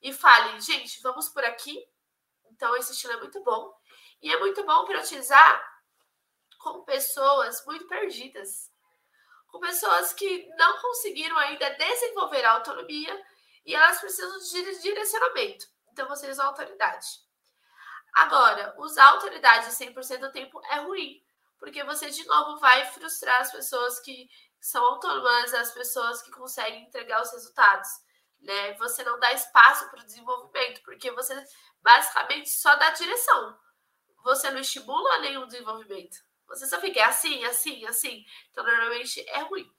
[0.00, 1.84] e fale, gente, vamos por aqui.
[2.50, 3.72] Então, esse estilo é muito bom.
[4.20, 5.72] E é muito bom para utilizar
[6.58, 8.70] com pessoas muito perdidas,
[9.48, 13.26] com pessoas que não conseguiram ainda desenvolver a autonomia
[13.66, 15.66] e elas precisam de direcionamento.
[15.90, 17.06] Então, você usa a autoridade.
[18.14, 21.22] Agora, usar autoridade 100% do tempo é ruim,
[21.62, 24.28] porque você, de novo, vai frustrar as pessoas que
[24.60, 27.88] são autônomas, as pessoas que conseguem entregar os resultados.
[28.40, 28.74] Né?
[28.74, 31.40] Você não dá espaço para o desenvolvimento, porque você
[31.80, 33.56] basicamente só dá direção
[34.22, 36.16] você não estimula nenhum desenvolvimento.
[36.46, 38.24] Você só fica assim, assim, assim.
[38.50, 39.70] Então, normalmente é ruim.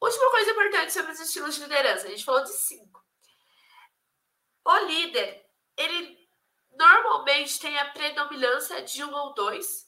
[0.00, 2.06] Última coisa importante sobre os estilos de liderança.
[2.06, 3.04] A gente falou de cinco.
[4.64, 6.28] O líder, ele
[6.72, 9.85] normalmente tem a predominância de um ou dois,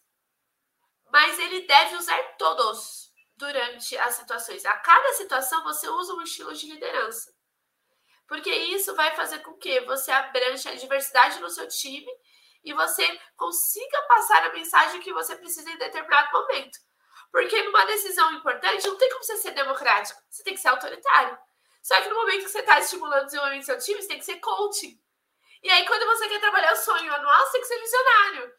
[1.11, 4.65] mas ele deve usar todos durante as situações.
[4.65, 7.33] A cada situação, você usa um estilo de liderança.
[8.27, 12.11] Porque isso vai fazer com que você abranche a diversidade no seu time
[12.63, 16.79] e você consiga passar a mensagem que você precisa em determinado momento.
[17.31, 21.39] Porque numa decisão importante, não tem como você ser democrático, você tem que ser autoritário.
[21.83, 24.19] Só que no momento que você está estimulando o desenvolvimento do seu time, você tem
[24.19, 25.01] que ser coaching.
[25.63, 28.55] E aí, quando você quer trabalhar o sonho anual, você tem que ser visionário.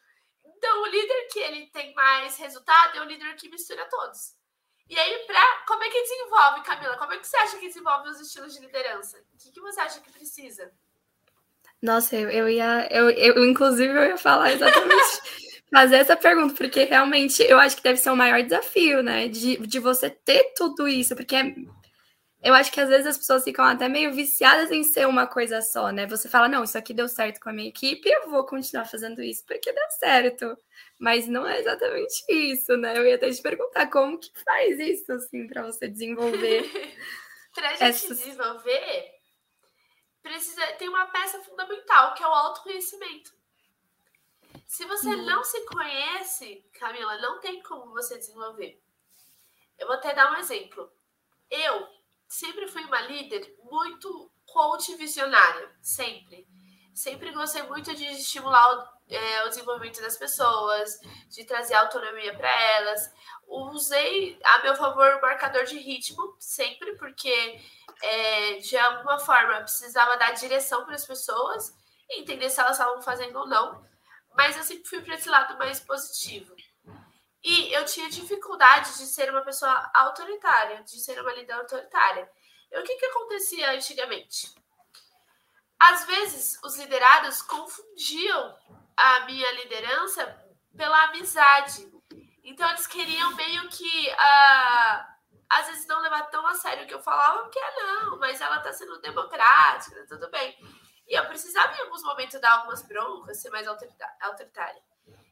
[0.59, 4.35] Então, o líder que ele tem mais resultado é o líder que mistura todos.
[4.89, 6.97] E aí, pra, como é que desenvolve, Camila?
[6.97, 9.17] Como é que você acha que desenvolve os estilos de liderança?
[9.33, 10.69] O que, que você acha que precisa?
[11.81, 12.89] Nossa, eu, eu ia.
[12.91, 15.21] Eu, eu, inclusive, eu ia falar exatamente.
[15.71, 19.29] fazer essa pergunta, porque realmente eu acho que deve ser o maior desafio, né?
[19.29, 21.55] De, de você ter tudo isso, porque é,
[22.41, 25.61] eu acho que às vezes as pessoas ficam até meio viciadas em ser uma coisa
[25.61, 26.07] só, né?
[26.07, 29.21] Você fala, não, isso aqui deu certo com a minha equipe, eu vou continuar fazendo
[29.21, 30.57] isso porque deu certo.
[30.97, 32.97] Mas não é exatamente isso, né?
[32.97, 36.63] Eu ia até te perguntar como que faz isso, assim, para você desenvolver.
[37.53, 38.17] pra gente essas...
[38.17, 39.11] desenvolver,
[40.21, 43.33] precisa tem uma peça fundamental, que é o autoconhecimento.
[44.65, 45.25] Se você uhum.
[45.25, 48.81] não se conhece, Camila, não tem como você desenvolver.
[49.77, 50.91] Eu vou até dar um exemplo.
[51.49, 51.98] Eu
[52.29, 56.47] sempre fui uma líder muito coach visionária, sempre.
[56.93, 62.49] sempre gostei muito de estimular o, é, o desenvolvimento das pessoas, de trazer autonomia para
[62.75, 63.11] elas.
[63.47, 67.59] Usei a meu favor o marcador de ritmo, sempre, porque
[68.01, 71.73] é, de alguma forma precisava dar direção para as pessoas
[72.09, 73.83] entender se elas estavam fazendo ou não.
[74.35, 76.55] Mas eu sempre fui para esse lado mais positivo.
[77.43, 82.29] E eu tinha dificuldade de ser uma pessoa autoritária, de ser uma líder autoritária.
[82.71, 84.53] E o que, que acontecia antigamente?
[85.79, 88.57] Às vezes, os liderados confundiam
[88.97, 91.89] a minha liderança pela amizade.
[92.43, 95.05] Então, eles queriam meio que, uh,
[95.49, 98.41] às vezes, não levar tão a sério o que eu falava, porque, ah, não, mas
[98.41, 100.57] ela está sendo democrática, tudo bem.
[101.07, 104.83] E eu precisava, em alguns momentos, dar algumas broncas, ser mais autoritária.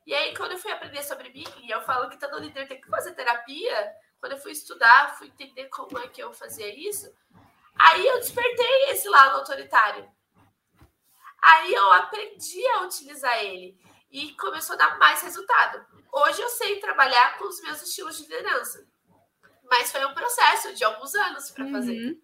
[0.08, 2.80] E aí, quando eu fui aprender sobre mim, e eu falo que todo líder tem
[2.80, 7.14] que fazer terapia, quando eu fui estudar, fui entender como é que eu fazia isso,
[7.78, 10.10] aí eu despertei esse lado autoritário.
[11.42, 13.78] Aí eu aprendi a utilizar ele
[14.10, 15.86] e começou a dar mais resultado.
[16.10, 18.88] Hoje eu sei trabalhar com os meus estilos de liderança,
[19.70, 21.92] mas foi um processo de alguns anos para fazer.
[21.92, 22.22] Uhum.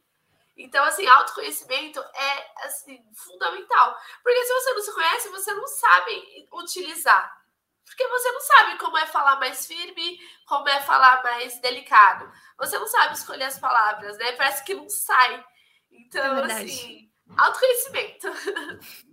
[0.55, 3.99] Então, assim, autoconhecimento é assim, fundamental.
[4.23, 7.42] Porque se você não se conhece, você não sabe utilizar.
[7.85, 12.31] Porque você não sabe como é falar mais firme, como é falar mais delicado.
[12.57, 14.31] Você não sabe escolher as palavras, né?
[14.33, 15.43] Parece que não sai.
[15.91, 18.27] Então, é assim, autoconhecimento.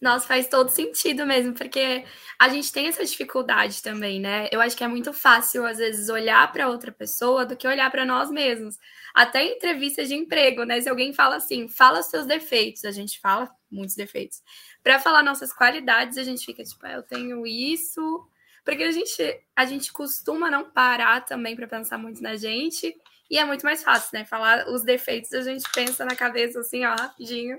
[0.00, 2.04] Nossa, faz todo sentido mesmo, porque
[2.38, 4.46] a gente tem essa dificuldade também, né?
[4.52, 7.90] Eu acho que é muito fácil, às vezes, olhar para outra pessoa do que olhar
[7.90, 8.76] para nós mesmos.
[9.14, 10.80] Até em entrevistas de emprego, né?
[10.80, 14.42] Se alguém fala assim, fala seus defeitos, a gente fala muitos defeitos.
[14.82, 18.28] Para falar nossas qualidades, a gente fica tipo, ah, eu tenho isso.
[18.64, 22.94] Porque a gente, a gente costuma não parar também para pensar muito na gente.
[23.30, 24.24] E é muito mais fácil, né?
[24.26, 27.58] Falar os defeitos, a gente pensa na cabeça assim, ó, rapidinho.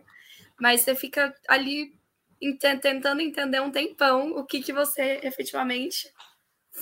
[0.59, 1.96] Mas você fica ali
[2.59, 6.11] tentando entender um tempão o que, que você efetivamente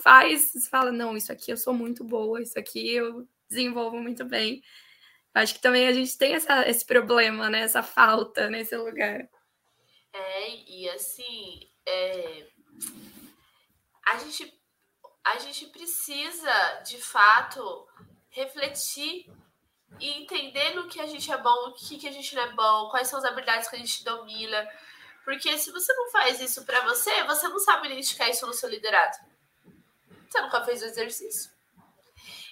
[0.02, 0.52] faz.
[0.52, 4.62] Você fala, não, isso aqui eu sou muito boa, isso aqui eu desenvolvo muito bem.
[5.34, 7.62] Acho que também a gente tem essa, esse problema, né?
[7.62, 9.28] Essa falta nesse lugar.
[10.14, 12.48] É, e assim, é...
[14.06, 14.54] a, gente,
[15.26, 17.86] a gente precisa, de fato,
[18.30, 19.30] refletir
[20.00, 22.54] e entender no que a gente é bom, o que, que a gente não é
[22.54, 24.70] bom, quais são as habilidades que a gente domina.
[25.26, 28.70] Porque se você não faz isso para você, você não sabe identificar isso no seu
[28.70, 29.18] liderado.
[30.30, 31.52] Você nunca fez o exercício.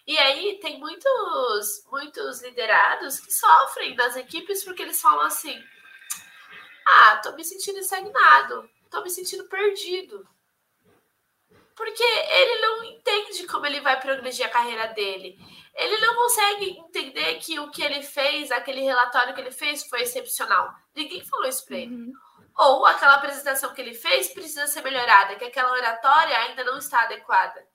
[0.07, 5.55] E aí tem muitos, muitos liderados que sofrem nas equipes porque eles falam assim:
[6.85, 10.27] ah, tô me sentindo estagnado, tô me sentindo perdido.
[11.75, 15.37] Porque ele não entende como ele vai progredir a carreira dele.
[15.75, 20.01] Ele não consegue entender que o que ele fez, aquele relatório que ele fez, foi
[20.01, 20.71] excepcional.
[20.95, 21.93] Ninguém falou isso para ele.
[21.95, 22.22] Uhum
[22.55, 27.01] ou aquela apresentação que ele fez precisa ser melhorada, que aquela oratória ainda não está
[27.01, 27.67] adequada.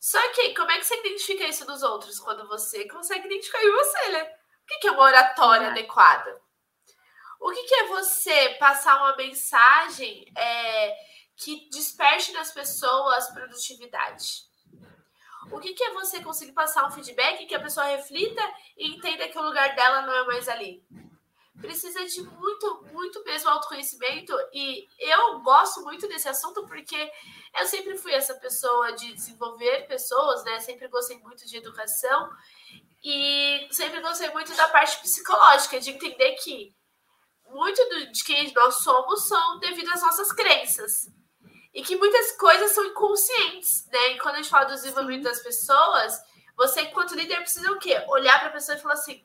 [0.00, 3.72] Só que, como é que você identifica isso dos outros quando você consegue identificar em
[3.72, 4.22] você, né?
[4.22, 6.40] O que é uma oratória adequada?
[7.40, 10.96] O que é você passar uma mensagem é,
[11.36, 14.46] que desperte nas pessoas produtividade?
[15.52, 18.42] O que é você conseguir passar um feedback que a pessoa reflita
[18.76, 20.84] e entenda que o lugar dela não é mais ali?
[21.60, 24.32] Precisa de muito, muito mesmo autoconhecimento.
[24.52, 27.10] E eu gosto muito desse assunto porque
[27.58, 30.60] eu sempre fui essa pessoa de desenvolver pessoas, né?
[30.60, 32.30] Sempre gostei muito de educação
[33.02, 36.74] e sempre gostei muito da parte psicológica, de entender que
[37.48, 37.80] muito
[38.12, 41.08] de quem nós somos são devido às nossas crenças.
[41.72, 44.12] E que muitas coisas são inconscientes, né?
[44.12, 46.18] E quando a gente fala do desenvolvimento das pessoas,
[46.56, 48.02] você, enquanto líder, precisa o quê?
[48.08, 49.22] Olhar para a pessoa e falar assim: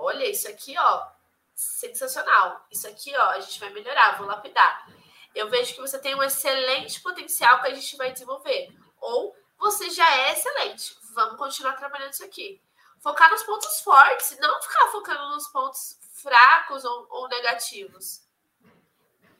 [0.00, 1.08] Olha, isso aqui, ó,
[1.56, 2.64] sensacional.
[2.70, 4.88] Isso aqui, ó, a gente vai melhorar, vou lapidar.
[5.34, 8.72] Eu vejo que você tem um excelente potencial que a gente vai desenvolver.
[9.00, 10.96] Ou você já é excelente.
[11.14, 12.62] Vamos continuar trabalhando isso aqui.
[13.00, 18.22] Focar nos pontos fortes, não ficar focando nos pontos fracos ou, ou negativos.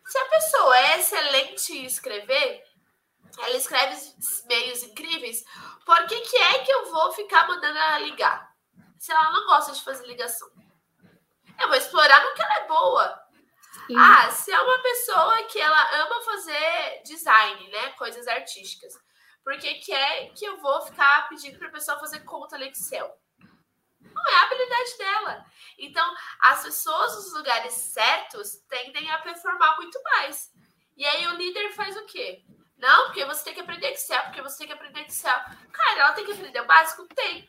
[0.05, 2.65] Se a pessoa é excelente em escrever,
[3.39, 3.97] ela escreve
[4.47, 5.45] meios incríveis,
[5.85, 8.48] por que, que é que eu vou ficar mandando ela ligar?
[8.99, 10.49] Se ela não gosta de fazer ligação.
[11.61, 13.29] Eu vou explorar no que ela é boa.
[13.87, 13.97] Sim.
[13.97, 17.91] Ah, se é uma pessoa que ela ama fazer design, né?
[17.91, 18.95] Coisas artísticas.
[19.43, 23.19] Porque quer que eu vou ficar pedindo para a pessoa fazer conta no Excel.
[24.01, 25.47] Não é a habilidade dela.
[25.79, 30.53] Então, as pessoas nos lugares certos tendem a performar muito mais.
[30.97, 32.45] E aí o líder faz o quê?
[32.77, 35.39] Não, porque você tem que aprender Excel, porque você tem que aprender Excel.
[35.73, 37.07] Cara, ela tem que aprender o básico?
[37.15, 37.49] Tem.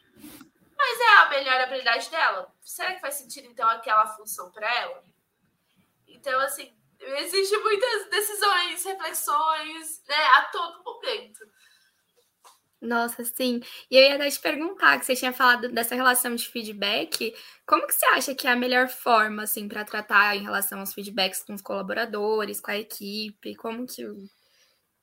[0.79, 2.55] Mas é a melhor habilidade dela?
[2.61, 5.03] Será que faz sentido, então, aquela função para ela?
[6.07, 11.39] Então, assim, existem muitas decisões, reflexões, né, a todo momento.
[12.81, 13.59] Nossa, sim.
[13.91, 17.35] E eu ia até te perguntar, que você tinha falado dessa relação de feedback,
[17.67, 20.93] como que você acha que é a melhor forma, assim, para tratar em relação aos
[20.93, 23.53] feedbacks com os colaboradores, com a equipe?
[23.55, 24.01] Como que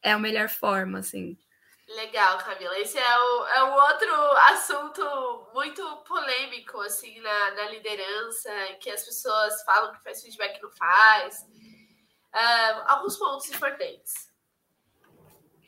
[0.03, 1.37] é a melhor forma, assim?
[1.89, 2.79] Legal, Camila.
[2.81, 4.13] Esse é o, é o outro
[4.49, 10.63] assunto muito polêmico, assim, na, na liderança, que as pessoas falam que faz feedback e
[10.63, 11.47] não faz.
[12.35, 14.33] Uh, alguns pontos importantes.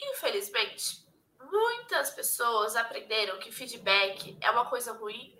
[0.01, 1.07] Infelizmente,
[1.41, 5.37] muitas pessoas aprenderam que feedback é uma coisa ruim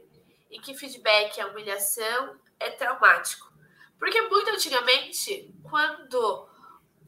[0.49, 3.53] e que feedback é humilhação, é traumático.
[3.99, 6.49] Porque muito antigamente, quando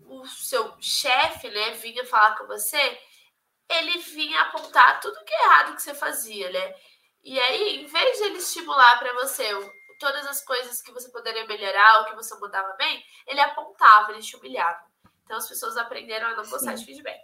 [0.07, 2.99] o seu chefe né, vinha falar com você,
[3.71, 6.75] ele vinha apontar tudo que é errado que você fazia, né?
[7.23, 9.49] E aí, em vez de ele estimular para você
[9.99, 14.23] todas as coisas que você poderia melhorar, o que você mudava bem, ele apontava, ele
[14.23, 14.81] te humilhava.
[15.25, 17.23] Então as pessoas aprenderam a não gostar de feedback.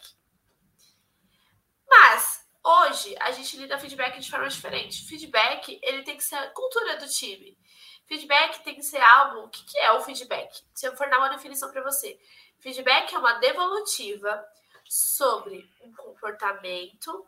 [1.89, 5.07] Mas hoje a gente lida feedback de forma diferente.
[5.09, 7.59] Feedback, ele tem que ser a cultura do time.
[8.07, 9.47] Feedback tem que ser algo.
[9.47, 10.63] O que é o feedback?
[10.75, 12.19] Se eu for dar uma definição para você,
[12.61, 14.45] feedback é uma devolutiva
[14.89, 17.27] sobre um comportamento,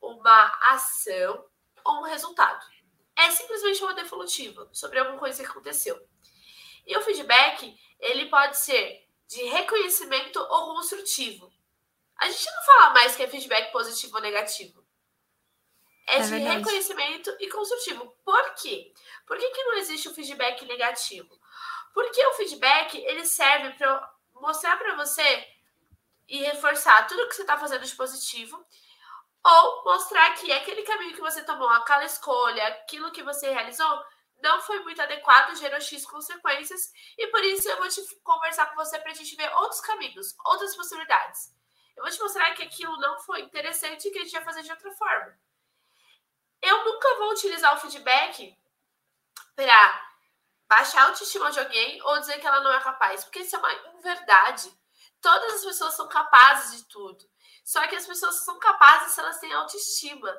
[0.00, 1.44] uma ação
[1.84, 2.66] ou um resultado.
[3.16, 6.00] É simplesmente uma devolutiva sobre alguma coisa que aconteceu.
[6.86, 11.52] E o feedback, ele pode ser de reconhecimento ou construtivo.
[12.16, 14.84] A gente não fala mais que é feedback positivo ou negativo.
[16.06, 16.58] É, é de verdade.
[16.58, 18.16] reconhecimento e construtivo.
[18.24, 18.92] Por quê?
[19.26, 21.38] Por que, que não existe o feedback negativo?
[21.92, 25.46] Porque o feedback ele serve para mostrar para você
[26.28, 28.64] e reforçar tudo que você está fazendo de positivo,
[29.44, 34.04] ou mostrar que aquele caminho que você tomou, aquela escolha, aquilo que você realizou,
[34.42, 38.76] não foi muito adequado, gerou X consequências, e por isso eu vou te conversar com
[38.76, 41.52] você para a gente ver outros caminhos, outras possibilidades.
[41.96, 44.62] Eu vou te mostrar que aquilo não foi interessante e que a gente vai fazer
[44.62, 45.36] de outra forma.
[46.62, 48.56] Eu nunca vou utilizar o feedback
[49.56, 50.08] para
[50.68, 53.58] baixar a autoestima de alguém ou dizer que ela não é capaz, porque isso é
[53.58, 54.77] uma inverdade.
[55.20, 57.24] Todas as pessoas são capazes de tudo.
[57.64, 60.34] Só que as pessoas são capazes se elas têm autoestima.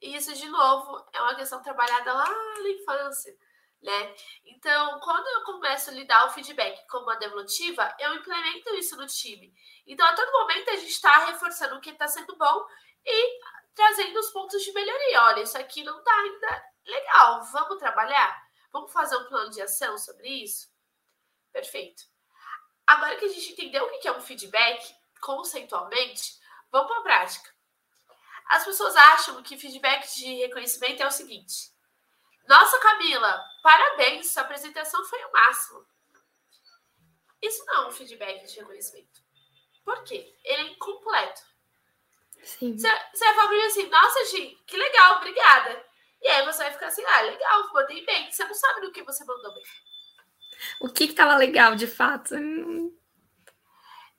[0.00, 3.36] E isso, de novo, é uma questão trabalhada lá na infância.
[3.80, 4.14] Né?
[4.44, 9.06] Então, quando eu começo a lidar o feedback como uma devolutiva, eu implemento isso no
[9.06, 9.52] time.
[9.86, 12.66] Então, a todo momento, a gente está reforçando o que está sendo bom
[13.04, 13.40] e
[13.74, 15.22] trazendo os pontos de melhoria.
[15.22, 18.40] Olha, isso aqui não está ainda legal, vamos trabalhar?
[18.72, 20.68] Vamos fazer um plano de ação sobre isso?
[21.52, 22.11] Perfeito.
[22.86, 26.38] Agora que a gente entendeu o que é um feedback conceitualmente,
[26.70, 27.50] vamos para a prática.
[28.48, 31.72] As pessoas acham que feedback de reconhecimento é o seguinte:
[32.48, 35.86] Nossa, Camila, parabéns, sua apresentação foi o máximo.
[37.40, 39.22] Isso não é um feedback de reconhecimento.
[39.84, 40.36] Por quê?
[40.44, 41.42] Ele é incompleto.
[42.44, 42.76] Sim.
[42.76, 45.84] Você, você vai falar assim, nossa, Gi, que legal, obrigada.
[46.20, 48.30] E aí você vai ficar assim, ah, legal, mandei bem.
[48.30, 49.62] Você não sabe do que você mandou bem
[50.80, 52.34] o que que tava legal de fato.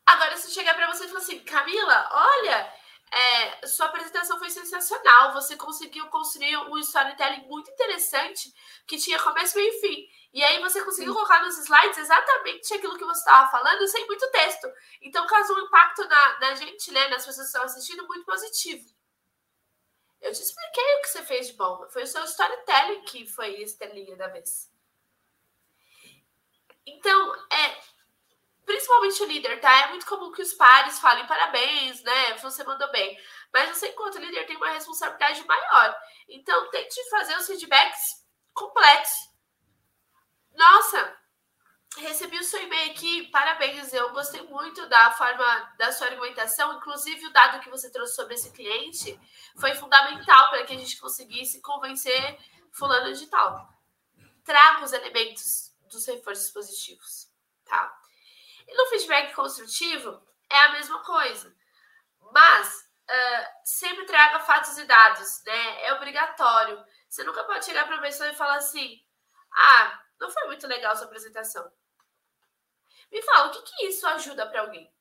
[0.05, 2.73] Agora, se chegar para você e falar assim, Camila, olha,
[3.13, 8.51] é, sua apresentação foi sensacional, você conseguiu construir um storytelling muito interessante
[8.87, 10.07] que tinha começo, meio e fim.
[10.33, 11.19] E aí você conseguiu Sim.
[11.19, 14.67] colocar nos slides exatamente aquilo que você estava falando, sem muito texto.
[15.01, 18.83] Então causou um impacto na, na gente, né, nas pessoas que estão assistindo, muito positivo.
[20.19, 21.87] Eu te expliquei o que você fez de bom.
[21.89, 24.72] Foi o seu storytelling que foi estrelinha da vez.
[26.85, 27.77] Então, é,
[28.65, 29.71] principalmente o líder, tá?
[29.83, 32.37] É muito comum que os pares falem parabéns, né?
[32.37, 33.17] Você mandou bem.
[33.53, 35.95] Mas você, enquanto líder, tem uma responsabilidade maior.
[36.27, 39.11] Então, tente fazer os feedbacks completos.
[40.55, 41.17] Nossa,
[41.97, 43.93] recebi o seu e-mail aqui, parabéns.
[43.93, 46.77] Eu gostei muito da forma da sua argumentação.
[46.77, 49.19] Inclusive, o dado que você trouxe sobre esse cliente
[49.59, 52.39] foi fundamental para que a gente conseguisse convencer
[52.71, 53.69] fulano de tal.
[54.43, 57.29] Traga os elementos dos reforços positivos,
[57.65, 57.99] tá?
[58.67, 61.55] E no feedback construtivo é a mesma coisa,
[62.31, 65.85] mas uh, sempre traga fatos e dados, né?
[65.85, 66.83] É obrigatório.
[67.07, 69.01] Você nunca pode chegar para a pessoa e falar assim:
[69.51, 71.71] ah, não foi muito legal sua apresentação.
[73.11, 74.91] Me fala, o que, que isso ajuda para alguém?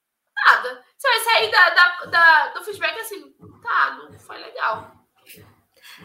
[0.46, 0.84] Nada.
[0.96, 4.92] Você vai sair da, da, da, do feedback assim, tá, não foi legal.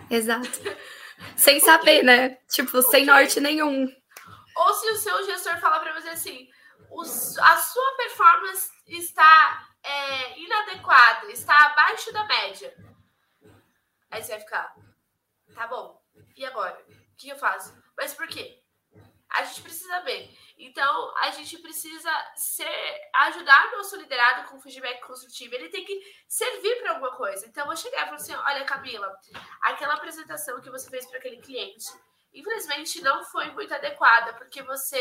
[0.10, 0.50] Exato.
[1.36, 2.38] Sem saber, né?
[2.48, 3.88] Tipo, sem norte nenhum.
[4.58, 6.50] Ou se o seu gestor falar para você assim,
[7.42, 12.76] a sua performance está é, inadequada, está abaixo da média.
[14.10, 14.76] Aí você vai ficar,
[15.54, 16.02] tá bom,
[16.36, 16.80] e agora?
[16.90, 17.76] O que eu faço?
[17.96, 18.64] Mas por quê?
[19.30, 20.30] a gente precisa ver.
[20.58, 25.54] Então, a gente precisa ser, ajudar nosso liderado com feedback construtivo.
[25.54, 27.46] Ele tem que servir para alguma coisa.
[27.46, 29.16] Então, eu vou chegar e falar assim: olha, Camila,
[29.62, 31.86] aquela apresentação que você fez para aquele cliente,
[32.40, 35.00] infelizmente não foi muito adequada, porque você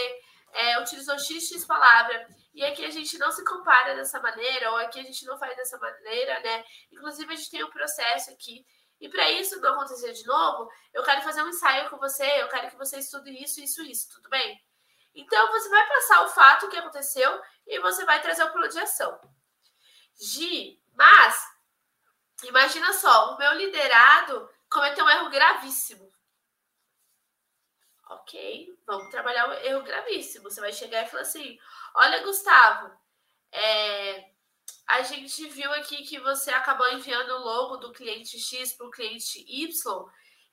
[0.53, 4.99] é, utilizou XX palavra, e aqui a gente não se compara dessa maneira, ou aqui
[4.99, 6.65] a gente não faz dessa maneira, né?
[6.91, 8.65] Inclusive, a gente tem um processo aqui.
[8.99, 12.49] E para isso não acontecer de novo, eu quero fazer um ensaio com você, eu
[12.49, 14.59] quero que você estude isso, isso, isso, tudo bem?
[15.15, 18.79] Então, você vai passar o fato que aconteceu e você vai trazer o plano de
[18.79, 19.19] ação.
[20.19, 21.37] Gi, mas,
[22.45, 26.06] imagina só, o meu liderado cometeu um erro gravíssimo.
[28.09, 30.49] Ok, vamos trabalhar o erro gravíssimo.
[30.49, 31.59] Você vai chegar e falar assim:
[31.95, 32.97] olha, Gustavo,
[33.51, 34.31] é,
[34.87, 38.91] a gente viu aqui que você acabou enviando o logo do cliente X para o
[38.91, 40.05] cliente Y.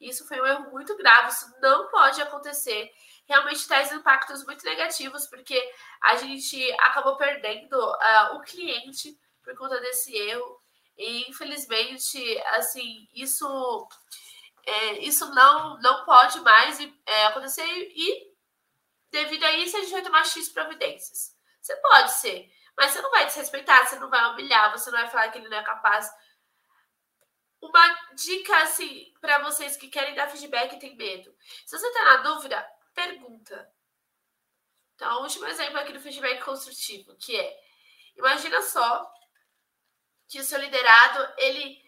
[0.01, 2.91] Isso foi um erro muito grave, isso não pode acontecer.
[3.25, 5.61] Realmente traz impactos muito negativos, porque
[6.01, 10.59] a gente acabou perdendo uh, o cliente por conta desse erro.
[10.97, 13.87] E infelizmente, assim, isso
[14.65, 18.33] é, isso não, não pode mais é, acontecer e
[19.11, 21.35] devido a isso a gente vai tomar X providências.
[21.61, 25.09] Você pode ser, mas você não vai desrespeitar, você não vai humilhar, você não vai
[25.09, 26.09] falar que ele não é capaz.
[27.61, 31.33] Uma dica assim para vocês que querem dar feedback e tem medo.
[31.65, 32.61] Se você tá na dúvida,
[32.93, 33.71] pergunta.
[34.95, 37.57] Então, o último exemplo aqui do feedback construtivo, que é:
[38.15, 39.09] imagina só
[40.27, 41.82] que o seu liderado ele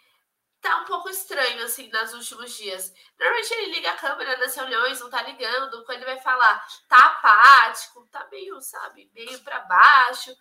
[1.16, 2.94] estranho, assim, nos últimos dias.
[3.20, 5.84] Normalmente ele liga a câmera nas reuniões, não tá ligando.
[5.86, 10.36] Quando ele vai falar, tá apático, tá meio, sabe, meio para baixo.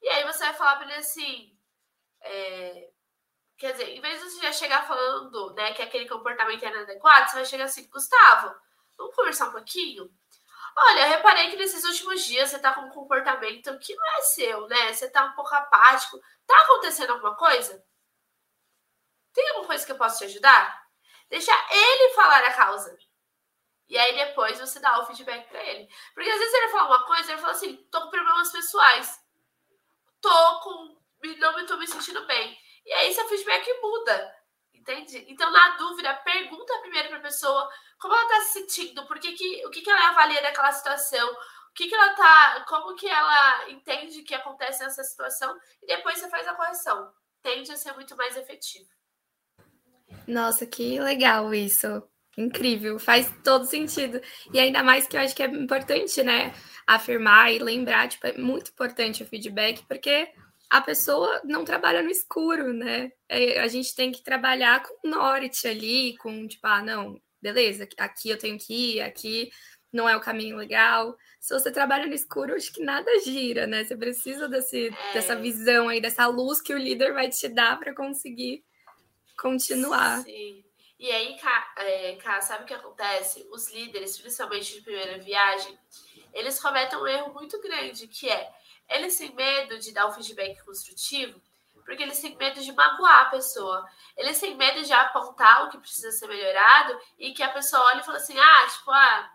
[0.00, 1.56] E aí você vai falar para ele assim.
[2.22, 2.90] É...
[3.58, 7.30] Quer dizer, em vez de você já chegar falando, né, que aquele comportamento é inadequado,
[7.30, 8.52] você vai chegar assim, Gustavo,
[8.98, 10.10] vamos conversar um pouquinho?
[10.76, 14.22] Olha, eu reparei que nesses últimos dias você tá com um comportamento que não é
[14.22, 14.92] seu, né?
[14.92, 16.18] Você tá um pouco apático.
[16.46, 17.84] Tá acontecendo alguma coisa?
[19.32, 20.82] Tem alguma coisa que eu posso te ajudar?
[21.28, 22.96] Deixa ele falar a causa.
[23.88, 25.88] E aí depois você dá o feedback para ele.
[26.14, 29.20] Porque às vezes ele fala uma coisa, ele fala assim: tô com problemas pessoais.
[30.20, 31.00] Tô com.
[31.38, 32.58] Não me tô me sentindo bem.
[32.84, 34.36] E aí seu feedback muda.
[34.74, 35.24] Entende?
[35.28, 37.70] Então, na dúvida, pergunta primeiro para a pessoa
[38.02, 41.32] como ela está se sentindo, por que que, o que, que ela avalia daquela situação,
[41.32, 42.64] o que, que ela tá.
[42.68, 47.12] Como que ela entende que acontece nessa situação, e depois você faz a correção.
[47.40, 48.90] Tende a ser muito mais efetivo.
[50.26, 52.02] Nossa, que legal isso.
[52.36, 54.20] Incrível, faz todo sentido.
[54.52, 56.54] E ainda mais que eu acho que é importante, né?
[56.86, 60.28] Afirmar e lembrar, tipo, é muito importante o feedback, porque
[60.70, 63.12] a pessoa não trabalha no escuro, né?
[63.28, 68.30] É, a gente tem que trabalhar com norte ali, com tipo, ah, não, beleza, aqui
[68.30, 69.50] eu tenho que ir, aqui
[69.92, 71.14] não é o caminho legal.
[71.38, 73.84] Se você trabalha no escuro, acho que nada gira, né?
[73.84, 75.12] Você precisa desse, é.
[75.12, 78.64] dessa visão aí, dessa luz que o líder vai te dar para conseguir
[79.36, 80.22] continuar.
[80.22, 80.64] Sim.
[80.98, 83.46] E aí, Cá, é, sabe o que acontece?
[83.50, 85.76] Os líderes, principalmente de primeira viagem,
[86.32, 88.52] eles cometem um erro muito grande, que é
[88.88, 91.40] eles têm medo de dar um feedback construtivo,
[91.84, 93.88] porque eles têm medo de magoar a pessoa.
[94.16, 98.00] Eles têm medo de apontar o que precisa ser melhorado e que a pessoa olhe
[98.00, 99.32] e fale assim: ah, tipo, ah,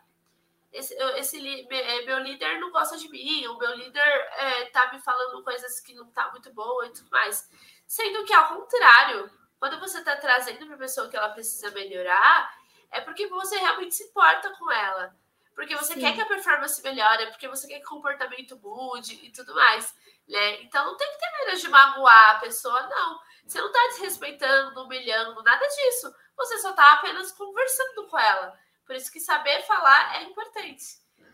[0.71, 4.01] esse, esse é, meu líder não gosta de mim, o meu líder
[4.37, 7.49] é, tá me falando coisas que não tá muito boa e tudo mais.
[7.85, 12.51] Sendo que, ao contrário, quando você está trazendo para a pessoa que ela precisa melhorar,
[12.91, 15.15] é porque você realmente se importa com ela.
[15.55, 16.01] Porque você Sim.
[16.01, 19.93] quer que a performance melhore, porque você quer que o comportamento mude e tudo mais.
[20.27, 20.61] Né?
[20.61, 23.19] Então não tem que ter medo de magoar a pessoa, não.
[23.43, 26.13] Você não está desrespeitando, humilhando, nada disso.
[26.35, 28.59] Você só está apenas conversando com ela.
[28.85, 30.83] Por isso que saber falar é importante.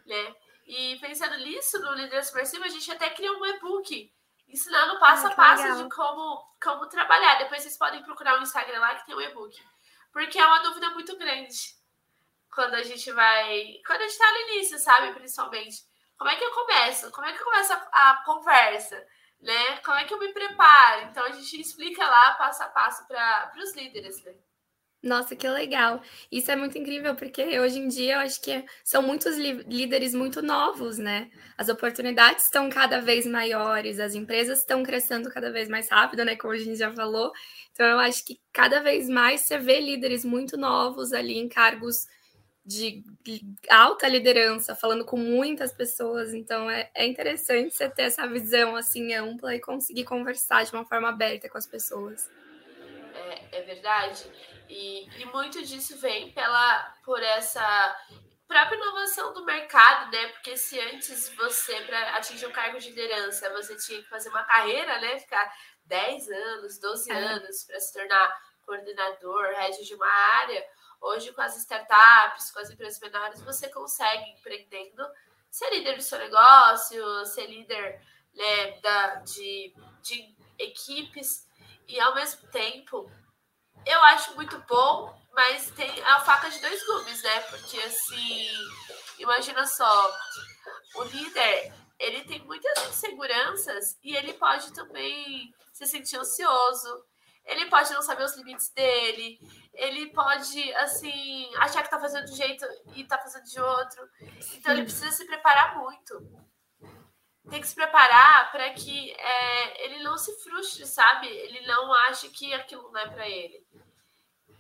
[0.06, 0.36] Né?
[0.66, 4.10] E pensando nisso, no Líder Subversivo, a gente até criou um e-book
[4.48, 5.84] ensinando passo ah, a passo legal.
[5.84, 7.36] de como, como trabalhar.
[7.40, 9.56] Depois vocês podem procurar o Instagram lá que tem o um e-book.
[10.12, 11.76] Porque é uma dúvida muito grande
[12.54, 13.82] quando a gente vai.
[13.86, 15.14] Quando a gente tá no início, sabe?
[15.14, 15.78] Principalmente.
[16.18, 17.12] Como é que eu começo?
[17.12, 19.06] Como é que eu começo a, a conversa?
[19.42, 19.78] Né?
[19.80, 21.02] Como é que eu me preparo?
[21.04, 24.34] Então a gente explica lá passo a passo para os líderes, né?
[25.04, 26.02] Nossa, que legal.
[26.32, 30.42] Isso é muito incrível, porque hoje em dia eu acho que são muitos líderes muito
[30.42, 31.30] novos, né?
[31.58, 36.38] As oportunidades estão cada vez maiores, as empresas estão crescendo cada vez mais rápido, né?
[36.38, 37.34] Como a gente já falou.
[37.74, 42.08] Então eu acho que cada vez mais você vê líderes muito novos ali em cargos
[42.66, 43.04] de
[43.70, 46.34] alta liderança, falando com muitas pessoas.
[46.34, 50.86] Então é, é interessante você ter essa visão assim ampla e conseguir conversar de uma
[50.86, 52.30] forma aberta com as pessoas.
[53.52, 54.24] É, é verdade.
[54.74, 57.96] E, e muito disso vem pela, por essa
[58.48, 60.28] própria inovação do mercado, né?
[60.30, 64.44] Porque se antes você, para atingir um cargo de liderança, você tinha que fazer uma
[64.44, 65.20] carreira, né?
[65.20, 65.54] Ficar
[65.86, 67.16] 10 anos, 12 é.
[67.16, 70.66] anos para se tornar coordenador, head de uma área.
[71.00, 75.06] Hoje, com as startups, com as empresas menores, você consegue, empreendendo,
[75.52, 78.02] ser líder do seu negócio, ser líder
[78.34, 79.72] né, da, de,
[80.02, 81.48] de equipes.
[81.88, 83.12] E, ao mesmo tempo,
[83.86, 87.40] eu acho muito bom mas tem a faca de dois gumes, né?
[87.42, 88.48] Porque assim,
[89.18, 90.12] imagina só,
[90.96, 97.04] o líder, ele tem muitas inseguranças e ele pode também se sentir ansioso.
[97.46, 99.40] Ele pode não saber os limites dele.
[99.74, 102.66] Ele pode, assim, achar que tá fazendo de um jeito
[102.96, 104.08] e tá fazendo de outro.
[104.54, 106.43] Então ele precisa se preparar muito.
[107.50, 111.28] Tem que se preparar para que é, ele não se frustre, sabe?
[111.28, 113.66] Ele não ache que aquilo não é para ele.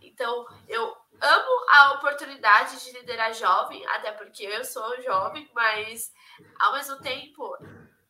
[0.01, 6.11] Então, eu amo a oportunidade de liderar jovem, até porque eu sou jovem, mas
[6.59, 7.57] ao mesmo tempo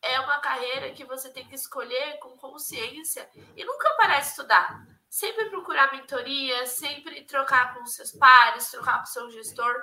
[0.02, 4.86] é uma carreira que você tem que escolher com consciência e nunca parar de estudar.
[5.08, 9.82] Sempre procurar mentoria, sempre trocar com seus pares, trocar com seu gestor,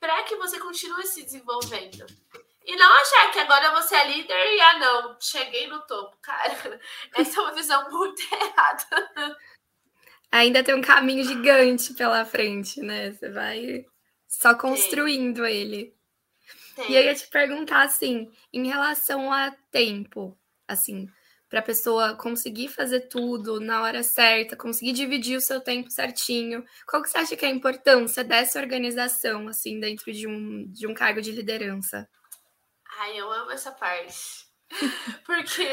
[0.00, 2.04] para que você continue se desenvolvendo.
[2.64, 6.16] E não achar que agora você é líder e ah, não, cheguei no topo.
[6.22, 6.80] Cara,
[7.16, 9.36] essa é uma visão muito errada
[10.32, 13.12] ainda tem um caminho gigante pela frente, né?
[13.12, 13.84] Você vai
[14.26, 15.54] só construindo tem.
[15.54, 15.94] ele.
[16.74, 16.90] Tem.
[16.90, 20.36] E eu ia te perguntar assim, em relação a tempo,
[20.66, 21.06] assim,
[21.50, 26.64] para a pessoa conseguir fazer tudo na hora certa, conseguir dividir o seu tempo certinho.
[26.86, 30.86] Qual que você acha que é a importância dessa organização, assim, dentro de um, de
[30.86, 32.08] um cargo de liderança?
[32.98, 34.46] Ai, eu amo essa parte.
[35.26, 35.66] Porque,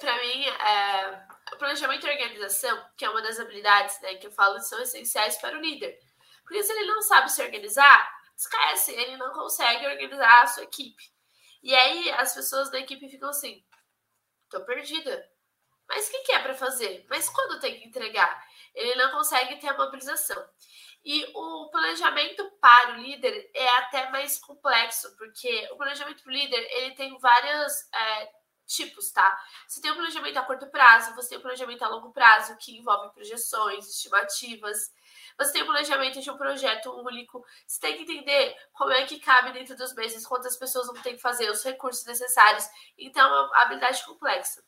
[0.00, 4.32] para mim, é, o planejamento e organização, que é uma das habilidades né, que eu
[4.32, 5.98] falo, são essenciais para o líder.
[6.42, 11.02] Porque se ele não sabe se organizar, esquece, ele não consegue organizar a sua equipe.
[11.62, 13.64] E aí as pessoas da equipe ficam assim:
[14.48, 15.28] tô perdida.
[15.88, 17.04] Mas o que, que é para fazer?
[17.08, 18.44] Mas quando tem que entregar?
[18.74, 20.42] Ele não consegue ter a mobilização.
[21.04, 26.34] E o planejamento para o líder é até mais complexo, porque o planejamento para o
[26.34, 28.30] líder ele tem várias é,
[28.70, 29.38] tipos, tá?
[29.66, 32.76] Você tem o planejamento a curto prazo, você tem o planejamento a longo prazo, que
[32.76, 34.92] envolve projeções, estimativas.
[35.36, 37.44] Você tem o planejamento de um projeto único.
[37.66, 41.14] Você tem que entender como é que cabe dentro dos meses, quantas pessoas vão ter
[41.14, 42.64] que fazer, os recursos necessários.
[42.96, 44.62] Então, é uma habilidade complexa.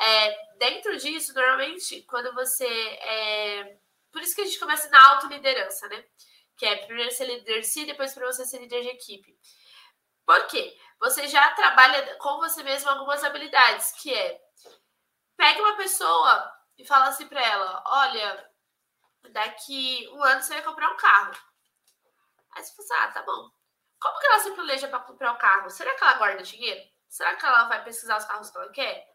[0.00, 2.66] É, dentro disso, normalmente, quando você.
[2.66, 3.78] É...
[4.18, 6.04] Por isso que a gente começa na autoliderança, né?
[6.56, 9.38] Que é primeiro ser líder de si, depois para você ser líder de equipe.
[10.26, 10.76] Por quê?
[10.98, 14.40] você já trabalha com você mesmo algumas habilidades, que é
[15.36, 18.50] pega uma pessoa e fala assim para ela: olha,
[19.30, 21.32] daqui um ano você vai comprar um carro.
[22.56, 23.52] Aí você fala assim, ah, tá bom.
[24.00, 25.70] Como que ela se planeja para comprar um carro?
[25.70, 26.80] Será que ela guarda dinheiro?
[27.08, 29.07] Será que ela vai pesquisar os carros que ela quer?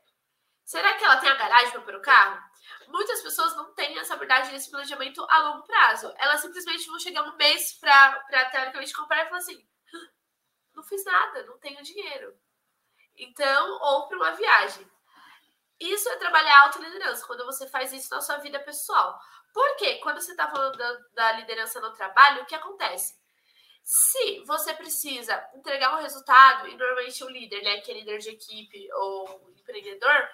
[0.63, 2.41] Será que ela tem a garagem para o carro?
[2.87, 6.13] Muitas pessoas não têm essa habilidade desse planejamento a longo prazo.
[6.17, 9.67] Elas simplesmente vão chegar um mês para teoricamente comprar e falar assim:
[10.73, 12.37] não fiz nada, não tenho dinheiro.
[13.15, 14.89] Então, ou para uma viagem.
[15.79, 19.19] Isso é trabalhar a autoliderança, quando você faz isso na sua vida pessoal.
[19.53, 23.15] Porque quando você está falando da, da, liderança no trabalho, o que acontece?
[23.83, 28.29] Se você precisa entregar um resultado, e normalmente o líder, né, que é líder de
[28.29, 30.29] equipe ou empreendedor,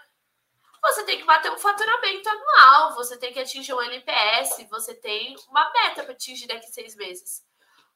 [0.81, 5.35] você tem que bater um faturamento anual, você tem que atingir um NPS, você tem
[5.49, 7.43] uma meta para atingir daqui seis meses.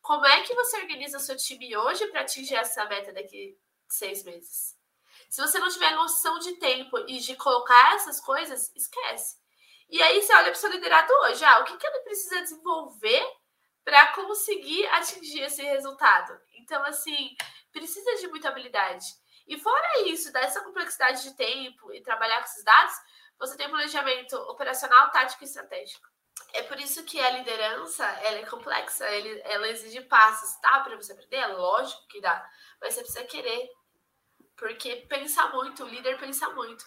[0.02, 3.58] Como é que você organiza seu time hoje para atingir essa meta daqui
[3.88, 4.76] seis meses?
[5.30, 9.38] Se você não tiver noção de tempo e de colocar essas coisas, esquece.
[9.90, 12.42] E aí você olha para o seu liderado hoje, ah, o que, que ele precisa
[12.42, 13.24] desenvolver
[13.84, 16.38] para conseguir atingir esse resultado?
[16.56, 17.36] Então, assim,
[17.72, 19.06] precisa de muita habilidade.
[19.48, 22.94] E fora isso, dessa complexidade de tempo e trabalhar com esses dados,
[23.38, 26.08] você tem planejamento operacional, tático e estratégico.
[26.54, 30.80] É por isso que a liderança ela é complexa, ela exige passos, tá?
[30.80, 32.48] Para você aprender, é lógico que dá,
[32.80, 33.70] mas você precisa querer,
[34.56, 36.86] porque pensa muito, o líder pensa muito.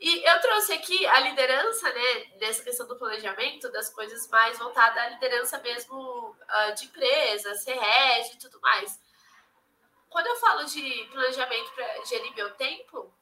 [0.00, 4.96] E eu trouxe aqui a liderança, né, dessa questão do planejamento, das coisas mais voltadas
[4.96, 9.00] à liderança mesmo uh, de empresa, ser e tudo mais.
[10.08, 13.14] Quando eu falo de planejamento para gerir meu tempo,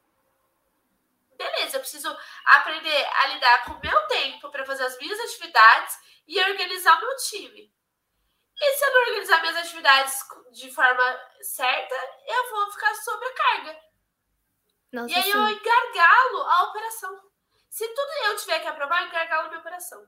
[1.37, 5.99] beleza, eu preciso aprender a lidar com o meu tempo para fazer as minhas atividades
[6.27, 7.73] e organizar o meu time.
[8.59, 10.19] E se eu não organizar minhas atividades
[10.53, 11.95] de forma certa,
[12.27, 13.79] eu vou ficar sobrecarga.
[14.93, 15.33] Nossa, e aí sim.
[15.33, 17.21] eu engargalo a operação.
[17.69, 20.07] Se tudo eu tiver que aprovar, eu engargalo a minha operação.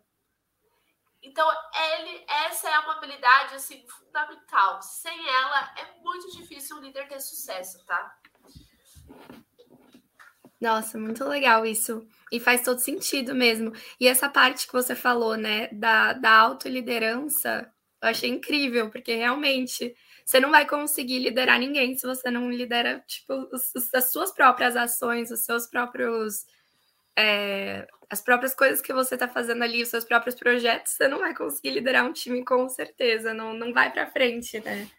[1.22, 1.48] Então,
[1.98, 4.80] ele, essa é uma habilidade assim, fundamental.
[4.82, 8.16] Sem ela, é muito difícil um líder ter sucesso, tá?
[10.60, 12.06] Nossa, muito legal isso.
[12.32, 13.72] E faz todo sentido mesmo.
[14.00, 19.94] E essa parte que você falou, né, da, da autoliderança, eu achei incrível, porque realmente
[20.24, 23.48] você não vai conseguir liderar ninguém se você não lidera, tipo,
[23.94, 26.44] as suas próprias ações, os seus próprios.
[27.16, 31.18] É, as próprias coisas que você está fazendo ali, os seus próprios projetos, você não
[31.18, 34.90] vai conseguir liderar um time com certeza, não, não vai para frente, né?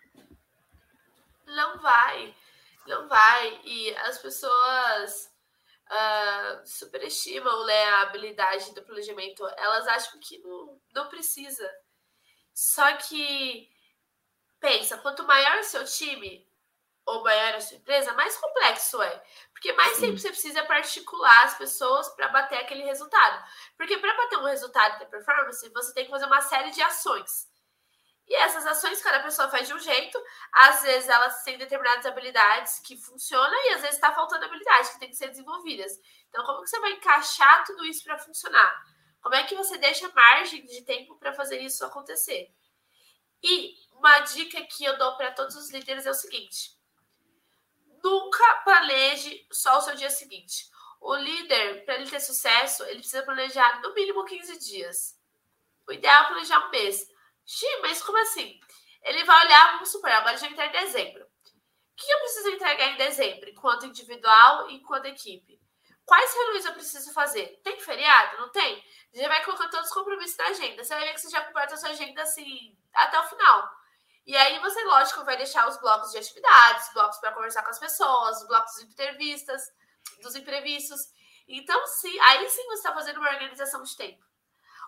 [1.46, 2.36] Não vai,
[2.86, 3.62] não vai.
[3.64, 5.34] E as pessoas
[5.90, 11.68] uh, superestimam né, a habilidade do planejamento, elas acham que não, não precisa.
[12.54, 13.70] Só que
[14.60, 16.49] pensa, quanto maior o seu time
[17.10, 19.24] ou maior a sua empresa, mais complexo é.
[19.52, 20.02] Porque mais Sim.
[20.02, 23.44] tempo você precisa particular as pessoas para bater aquele resultado.
[23.78, 27.50] Porque para bater um resultado de performance, você tem que fazer uma série de ações.
[28.28, 30.22] E essas ações cada pessoa faz de um jeito,
[30.54, 35.00] às vezes elas têm determinadas habilidades que funcionam e às vezes está faltando habilidades que
[35.00, 35.92] têm que ser desenvolvidas.
[36.30, 38.86] Então, como que você vai encaixar tudo isso para funcionar?
[39.20, 42.54] Como é que você deixa margem de tempo para fazer isso acontecer?
[43.42, 46.78] E uma dica que eu dou para todos os líderes é o seguinte:
[48.04, 50.70] nunca planeje só o seu dia seguinte.
[51.02, 55.18] O líder, para ele ter sucesso, ele precisa planejar no mínimo 15 dias.
[55.88, 57.08] O ideal é planejar um mês.
[57.46, 58.60] Xi, mas como assim?
[59.04, 61.24] Ele vai olhar, vamos supor, agora já entrar em dezembro.
[61.24, 65.60] O que eu preciso entregar em dezembro, enquanto individual e enquanto equipe?
[66.06, 67.62] Quais reuniões eu preciso fazer?
[67.64, 68.38] Tem feriado?
[68.38, 68.84] Não tem?
[69.14, 70.84] Já vai colocando todos os compromissos na agenda.
[70.84, 73.70] Você vai ver que você já completa a sua agenda assim até o final.
[74.30, 77.80] E aí você, lógico, vai deixar os blocos de atividades, blocos para conversar com as
[77.80, 79.60] pessoas, blocos de entrevistas,
[80.22, 81.02] dos imprevistos.
[81.48, 84.24] Então, sim, aí sim você está fazendo uma organização de tempo.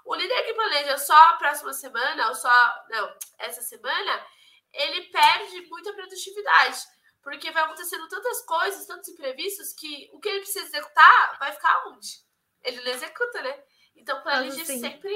[0.06, 4.28] O líder que planeja só a próxima semana, ou só, não, essa semana,
[4.72, 6.78] ele perde muita produtividade.
[7.24, 11.88] Porque vai acontecendo tantas coisas, tantos imprevistos, que o que ele precisa executar vai ficar
[11.88, 12.24] onde?
[12.62, 13.64] Ele não executa, né?
[13.96, 15.12] Então, planeje sempre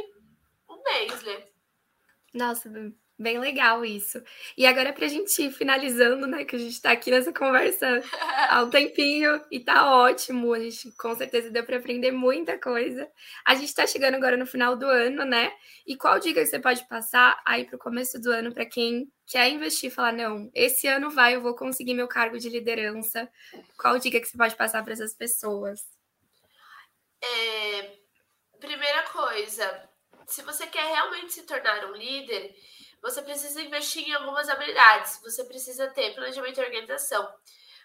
[0.68, 1.48] um mês, né?
[2.34, 2.68] Nossa,
[3.18, 4.22] Bem legal isso.
[4.58, 6.44] E agora, para a gente ir finalizando, né?
[6.44, 8.04] Que a gente está aqui nessa conversa
[8.50, 10.54] há um tempinho e tá ótimo.
[10.54, 13.10] A gente com certeza deu para aprender muita coisa.
[13.46, 15.54] A gente está chegando agora no final do ano, né?
[15.88, 19.10] E qual dica que você pode passar aí para o começo do ano para quem
[19.26, 23.30] quer investir e falar: não, esse ano vai, eu vou conseguir meu cargo de liderança?
[23.78, 25.80] Qual dica que você pode passar para essas pessoas?
[27.24, 27.94] É,
[28.60, 29.90] primeira coisa,
[30.28, 32.54] se você quer realmente se tornar um líder
[33.06, 35.22] você precisa investir em algumas habilidades.
[35.22, 37.32] Você precisa ter planejamento e organização.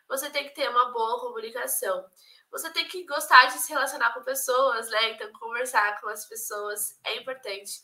[0.09, 2.07] Você tem que ter uma boa comunicação.
[2.51, 5.11] Você tem que gostar de se relacionar com pessoas, né?
[5.11, 7.83] Então, conversar com as pessoas é importante.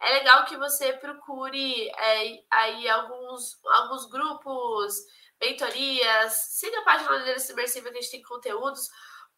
[0.00, 4.96] É legal que você procure é, aí alguns, alguns grupos,
[5.40, 8.88] mentorias, siga a página da Imersiva que a gente tem conteúdos,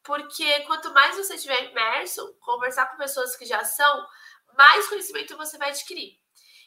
[0.03, 4.07] porque quanto mais você estiver imerso, conversar com pessoas que já são,
[4.57, 6.24] mais conhecimento você vai adquirir.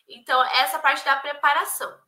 [0.08, 2.02] Então, essa parte da preparação.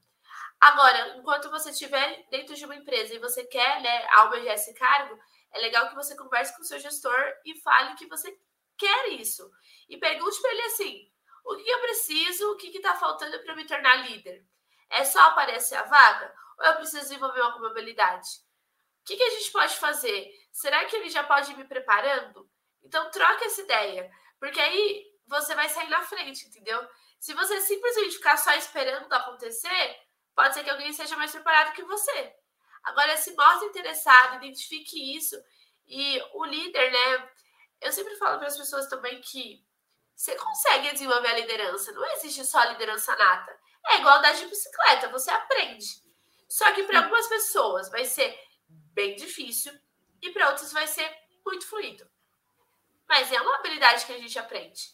[0.60, 5.18] Agora, enquanto você estiver dentro de uma empresa e você quer né, almejar esse cargo,
[5.52, 8.38] é legal que você converse com o seu gestor e fale que você
[8.78, 9.50] quer isso.
[9.88, 11.12] E pergunte para ele assim:
[11.46, 14.46] o que eu preciso, o que está faltando para me tornar líder?
[14.90, 16.34] É só aparecer a vaga?
[16.58, 18.28] Ou eu preciso desenvolver alguma habilidade?
[19.02, 20.30] O que, que a gente pode fazer?
[20.52, 22.50] Será que ele já pode ir me preparando?
[22.84, 26.80] Então, troca essa ideia, porque aí você vai sair na frente, entendeu?
[27.20, 30.00] Se você simplesmente ficar só esperando acontecer,
[30.34, 32.34] pode ser que alguém seja mais preparado que você.
[32.84, 35.36] Agora, se mostre interessado, identifique isso.
[35.86, 37.30] E o líder, né?
[37.82, 39.66] Eu sempre falo para as pessoas também que
[40.16, 41.92] você consegue desenvolver a liderança.
[41.92, 43.58] Não existe só a liderança nata.
[43.88, 45.86] É igual andar de bicicleta, você aprende.
[46.48, 48.38] Só que para algumas pessoas vai ser
[48.94, 49.74] bem difícil
[50.22, 51.10] e para outras vai ser
[51.46, 52.10] muito fluido.
[53.08, 54.94] Mas é uma habilidade que a gente aprende.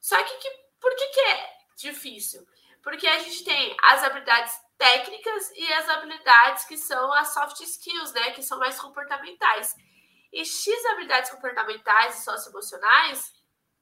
[0.00, 0.50] Só que, que
[0.80, 2.46] por que, que é difícil?
[2.82, 8.12] Porque a gente tem as habilidades técnicas e as habilidades que são as soft skills,
[8.12, 8.30] né?
[8.30, 9.74] Que são mais comportamentais.
[10.32, 13.32] E X habilidades comportamentais e socioemocionais,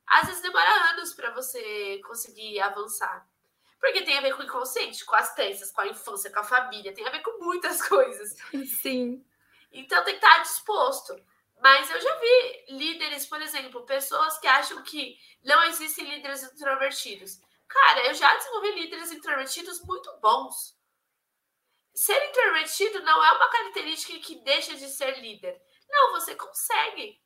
[0.07, 3.28] às vezes demora anos para você conseguir avançar.
[3.80, 6.44] Porque tem a ver com o inconsciente, com as crenças, com a infância, com a
[6.44, 8.36] família, tem a ver com muitas coisas.
[8.80, 9.24] Sim.
[9.72, 11.14] Então tem que estar disposto.
[11.61, 17.40] Mas eu já vi líderes, por exemplo, pessoas que acham que não existem líderes introvertidos.
[17.69, 20.77] Cara, eu já desenvolvi líderes introvertidos muito bons.
[21.95, 25.61] Ser introvertido não é uma característica que deixa de ser líder.
[25.89, 27.21] Não, você consegue.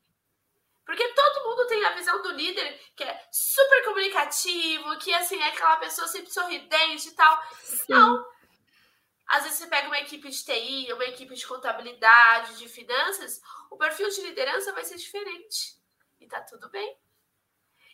[0.85, 5.49] Porque todo mundo tem a visão do líder que é super comunicativo, que assim é
[5.49, 7.43] aquela pessoa sempre sorridente e tal.
[7.63, 7.85] Sim.
[7.89, 8.27] Não.
[9.29, 13.77] Às vezes você pega uma equipe de TI, uma equipe de contabilidade, de finanças, o
[13.77, 15.81] perfil de liderança vai ser diferente.
[16.19, 16.99] E tá tudo bem.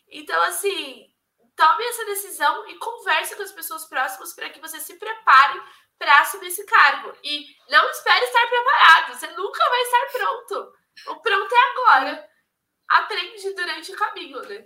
[0.07, 1.13] Então, assim,
[1.57, 5.59] tome essa decisão e converse com as pessoas próximas para que você se prepare
[5.97, 7.11] para assumir esse cargo.
[7.23, 9.17] E não espere estar preparado.
[9.17, 10.73] Você nunca vai estar pronto.
[11.07, 12.29] O pronto é agora.
[12.87, 14.65] Aprende durante o caminho, né?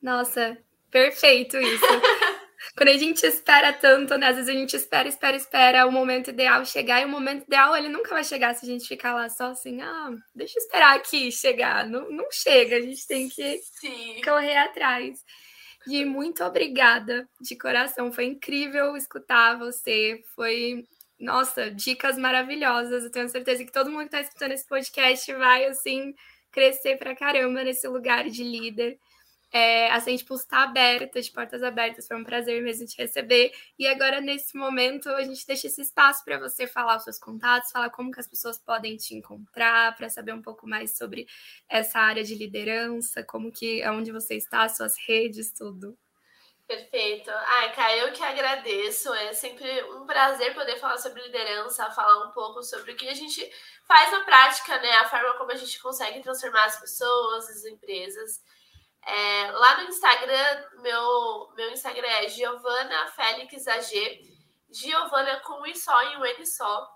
[0.00, 0.56] Nossa,
[0.90, 1.84] perfeito isso.
[2.76, 4.28] Quando a gente espera tanto, né?
[4.28, 7.76] Às vezes a gente espera, espera, espera o momento ideal chegar, e o momento ideal
[7.76, 10.96] ele nunca vai chegar se a gente ficar lá só assim, ah, deixa eu esperar
[10.96, 11.84] aqui chegar.
[11.88, 14.20] Não, não chega, a gente tem que Sim.
[14.24, 15.18] correr atrás.
[15.86, 18.12] E muito obrigada de coração.
[18.12, 20.22] Foi incrível escutar você.
[20.34, 20.86] Foi,
[21.18, 23.04] nossa, dicas maravilhosas.
[23.04, 26.14] Eu tenho certeza que todo mundo que está escutando esse podcast vai, assim,
[26.52, 28.98] crescer pra caramba nesse lugar de líder.
[29.52, 33.52] É, a Sente Pulse está aberta, de portas abertas, foi um prazer mesmo te receber.
[33.78, 37.70] E agora, nesse momento, a gente deixa esse espaço para você falar os seus contatos,
[37.70, 41.26] falar como que as pessoas podem te encontrar, para saber um pouco mais sobre
[41.68, 45.98] essa área de liderança, como que, onde você está, suas redes, tudo.
[46.66, 47.30] Perfeito.
[47.30, 49.12] Ai, Kai, eu que agradeço.
[49.12, 53.14] É sempre um prazer poder falar sobre liderança, falar um pouco sobre o que a
[53.14, 53.46] gente
[53.86, 54.90] faz na prática, né?
[54.92, 58.40] A forma como a gente consegue transformar as pessoas, as empresas.
[59.04, 64.20] É, lá no Instagram, meu, meu Instagram é Giovana Félix AG.
[64.70, 66.88] Giovana com um i só e um N só.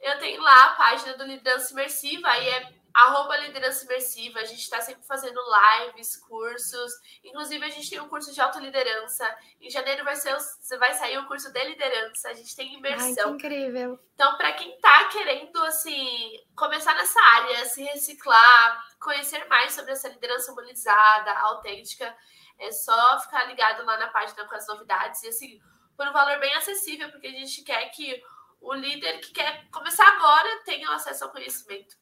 [0.00, 4.60] Eu tenho lá a página do Liderança Imersiva, aí é arroba liderança imersiva, a gente
[4.60, 5.40] está sempre fazendo
[5.84, 6.92] lives, cursos,
[7.24, 9.26] inclusive a gente tem um curso de autoliderança,
[9.60, 10.36] em janeiro vai, ser,
[10.78, 13.08] vai sair o um curso de liderança, a gente tem imersão.
[13.08, 14.00] Ai, que incrível!
[14.14, 20.08] Então, para quem está querendo, assim, começar nessa área, se reciclar, conhecer mais sobre essa
[20.08, 22.14] liderança humanizada, autêntica,
[22.58, 25.60] é só ficar ligado lá na página com as novidades, e assim,
[25.96, 28.22] por um valor bem acessível, porque a gente quer que
[28.60, 31.96] o líder que quer começar agora tenha acesso ao conhecimento.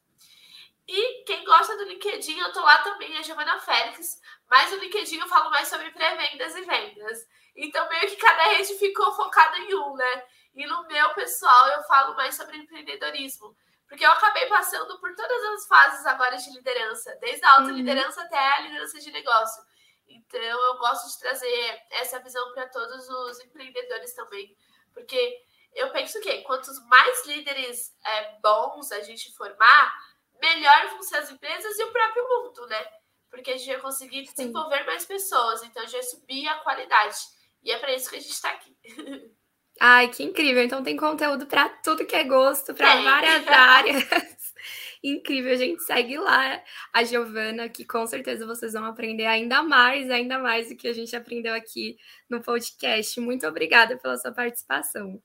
[0.91, 4.19] E quem gosta do LinkedIn, eu tô lá também, a Giovana Félix.
[4.49, 7.27] Mas o LinkedIn eu falo mais sobre pré-vendas e vendas.
[7.55, 10.23] Então, meio que cada rede ficou focada em um, né?
[10.55, 13.55] E no meu pessoal, eu falo mais sobre empreendedorismo.
[13.87, 18.21] Porque eu acabei passando por todas as fases agora de liderança, desde a alta liderança
[18.21, 18.25] uhum.
[18.25, 19.63] até a liderança de negócio.
[20.07, 24.57] Então, eu gosto de trazer essa visão para todos os empreendedores também.
[24.91, 25.39] Porque
[25.75, 29.93] eu penso que quantos mais líderes é, bons a gente formar,
[30.41, 32.85] melhor vão ser as empresas e o próprio mundo, né?
[33.29, 34.85] Porque a gente vai conseguir desenvolver Sim.
[34.85, 37.17] mais pessoas, então a gente vai subir a qualidade.
[37.63, 38.75] E é para isso que a gente está aqui.
[39.79, 40.61] Ai, que incrível!
[40.63, 44.53] Então tem conteúdo para tudo que é gosto, para várias áreas.
[45.01, 46.61] incrível, a gente segue lá
[46.91, 50.93] a Giovana, que com certeza vocês vão aprender ainda mais, ainda mais do que a
[50.93, 51.97] gente aprendeu aqui
[52.29, 53.19] no podcast.
[53.21, 55.21] Muito obrigada pela sua participação.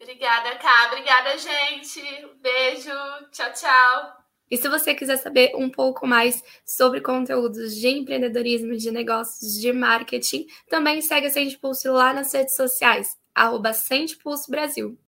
[0.00, 0.86] Obrigada, Ká.
[0.86, 2.00] Obrigada, gente.
[2.40, 2.90] Beijo.
[3.32, 4.23] Tchau, tchau.
[4.54, 9.72] E se você quiser saber um pouco mais sobre conteúdos de empreendedorismo, de negócios, de
[9.72, 14.96] marketing, também segue a Sente Pulse lá nas redes sociais, arroba Sente Pulse Brasil.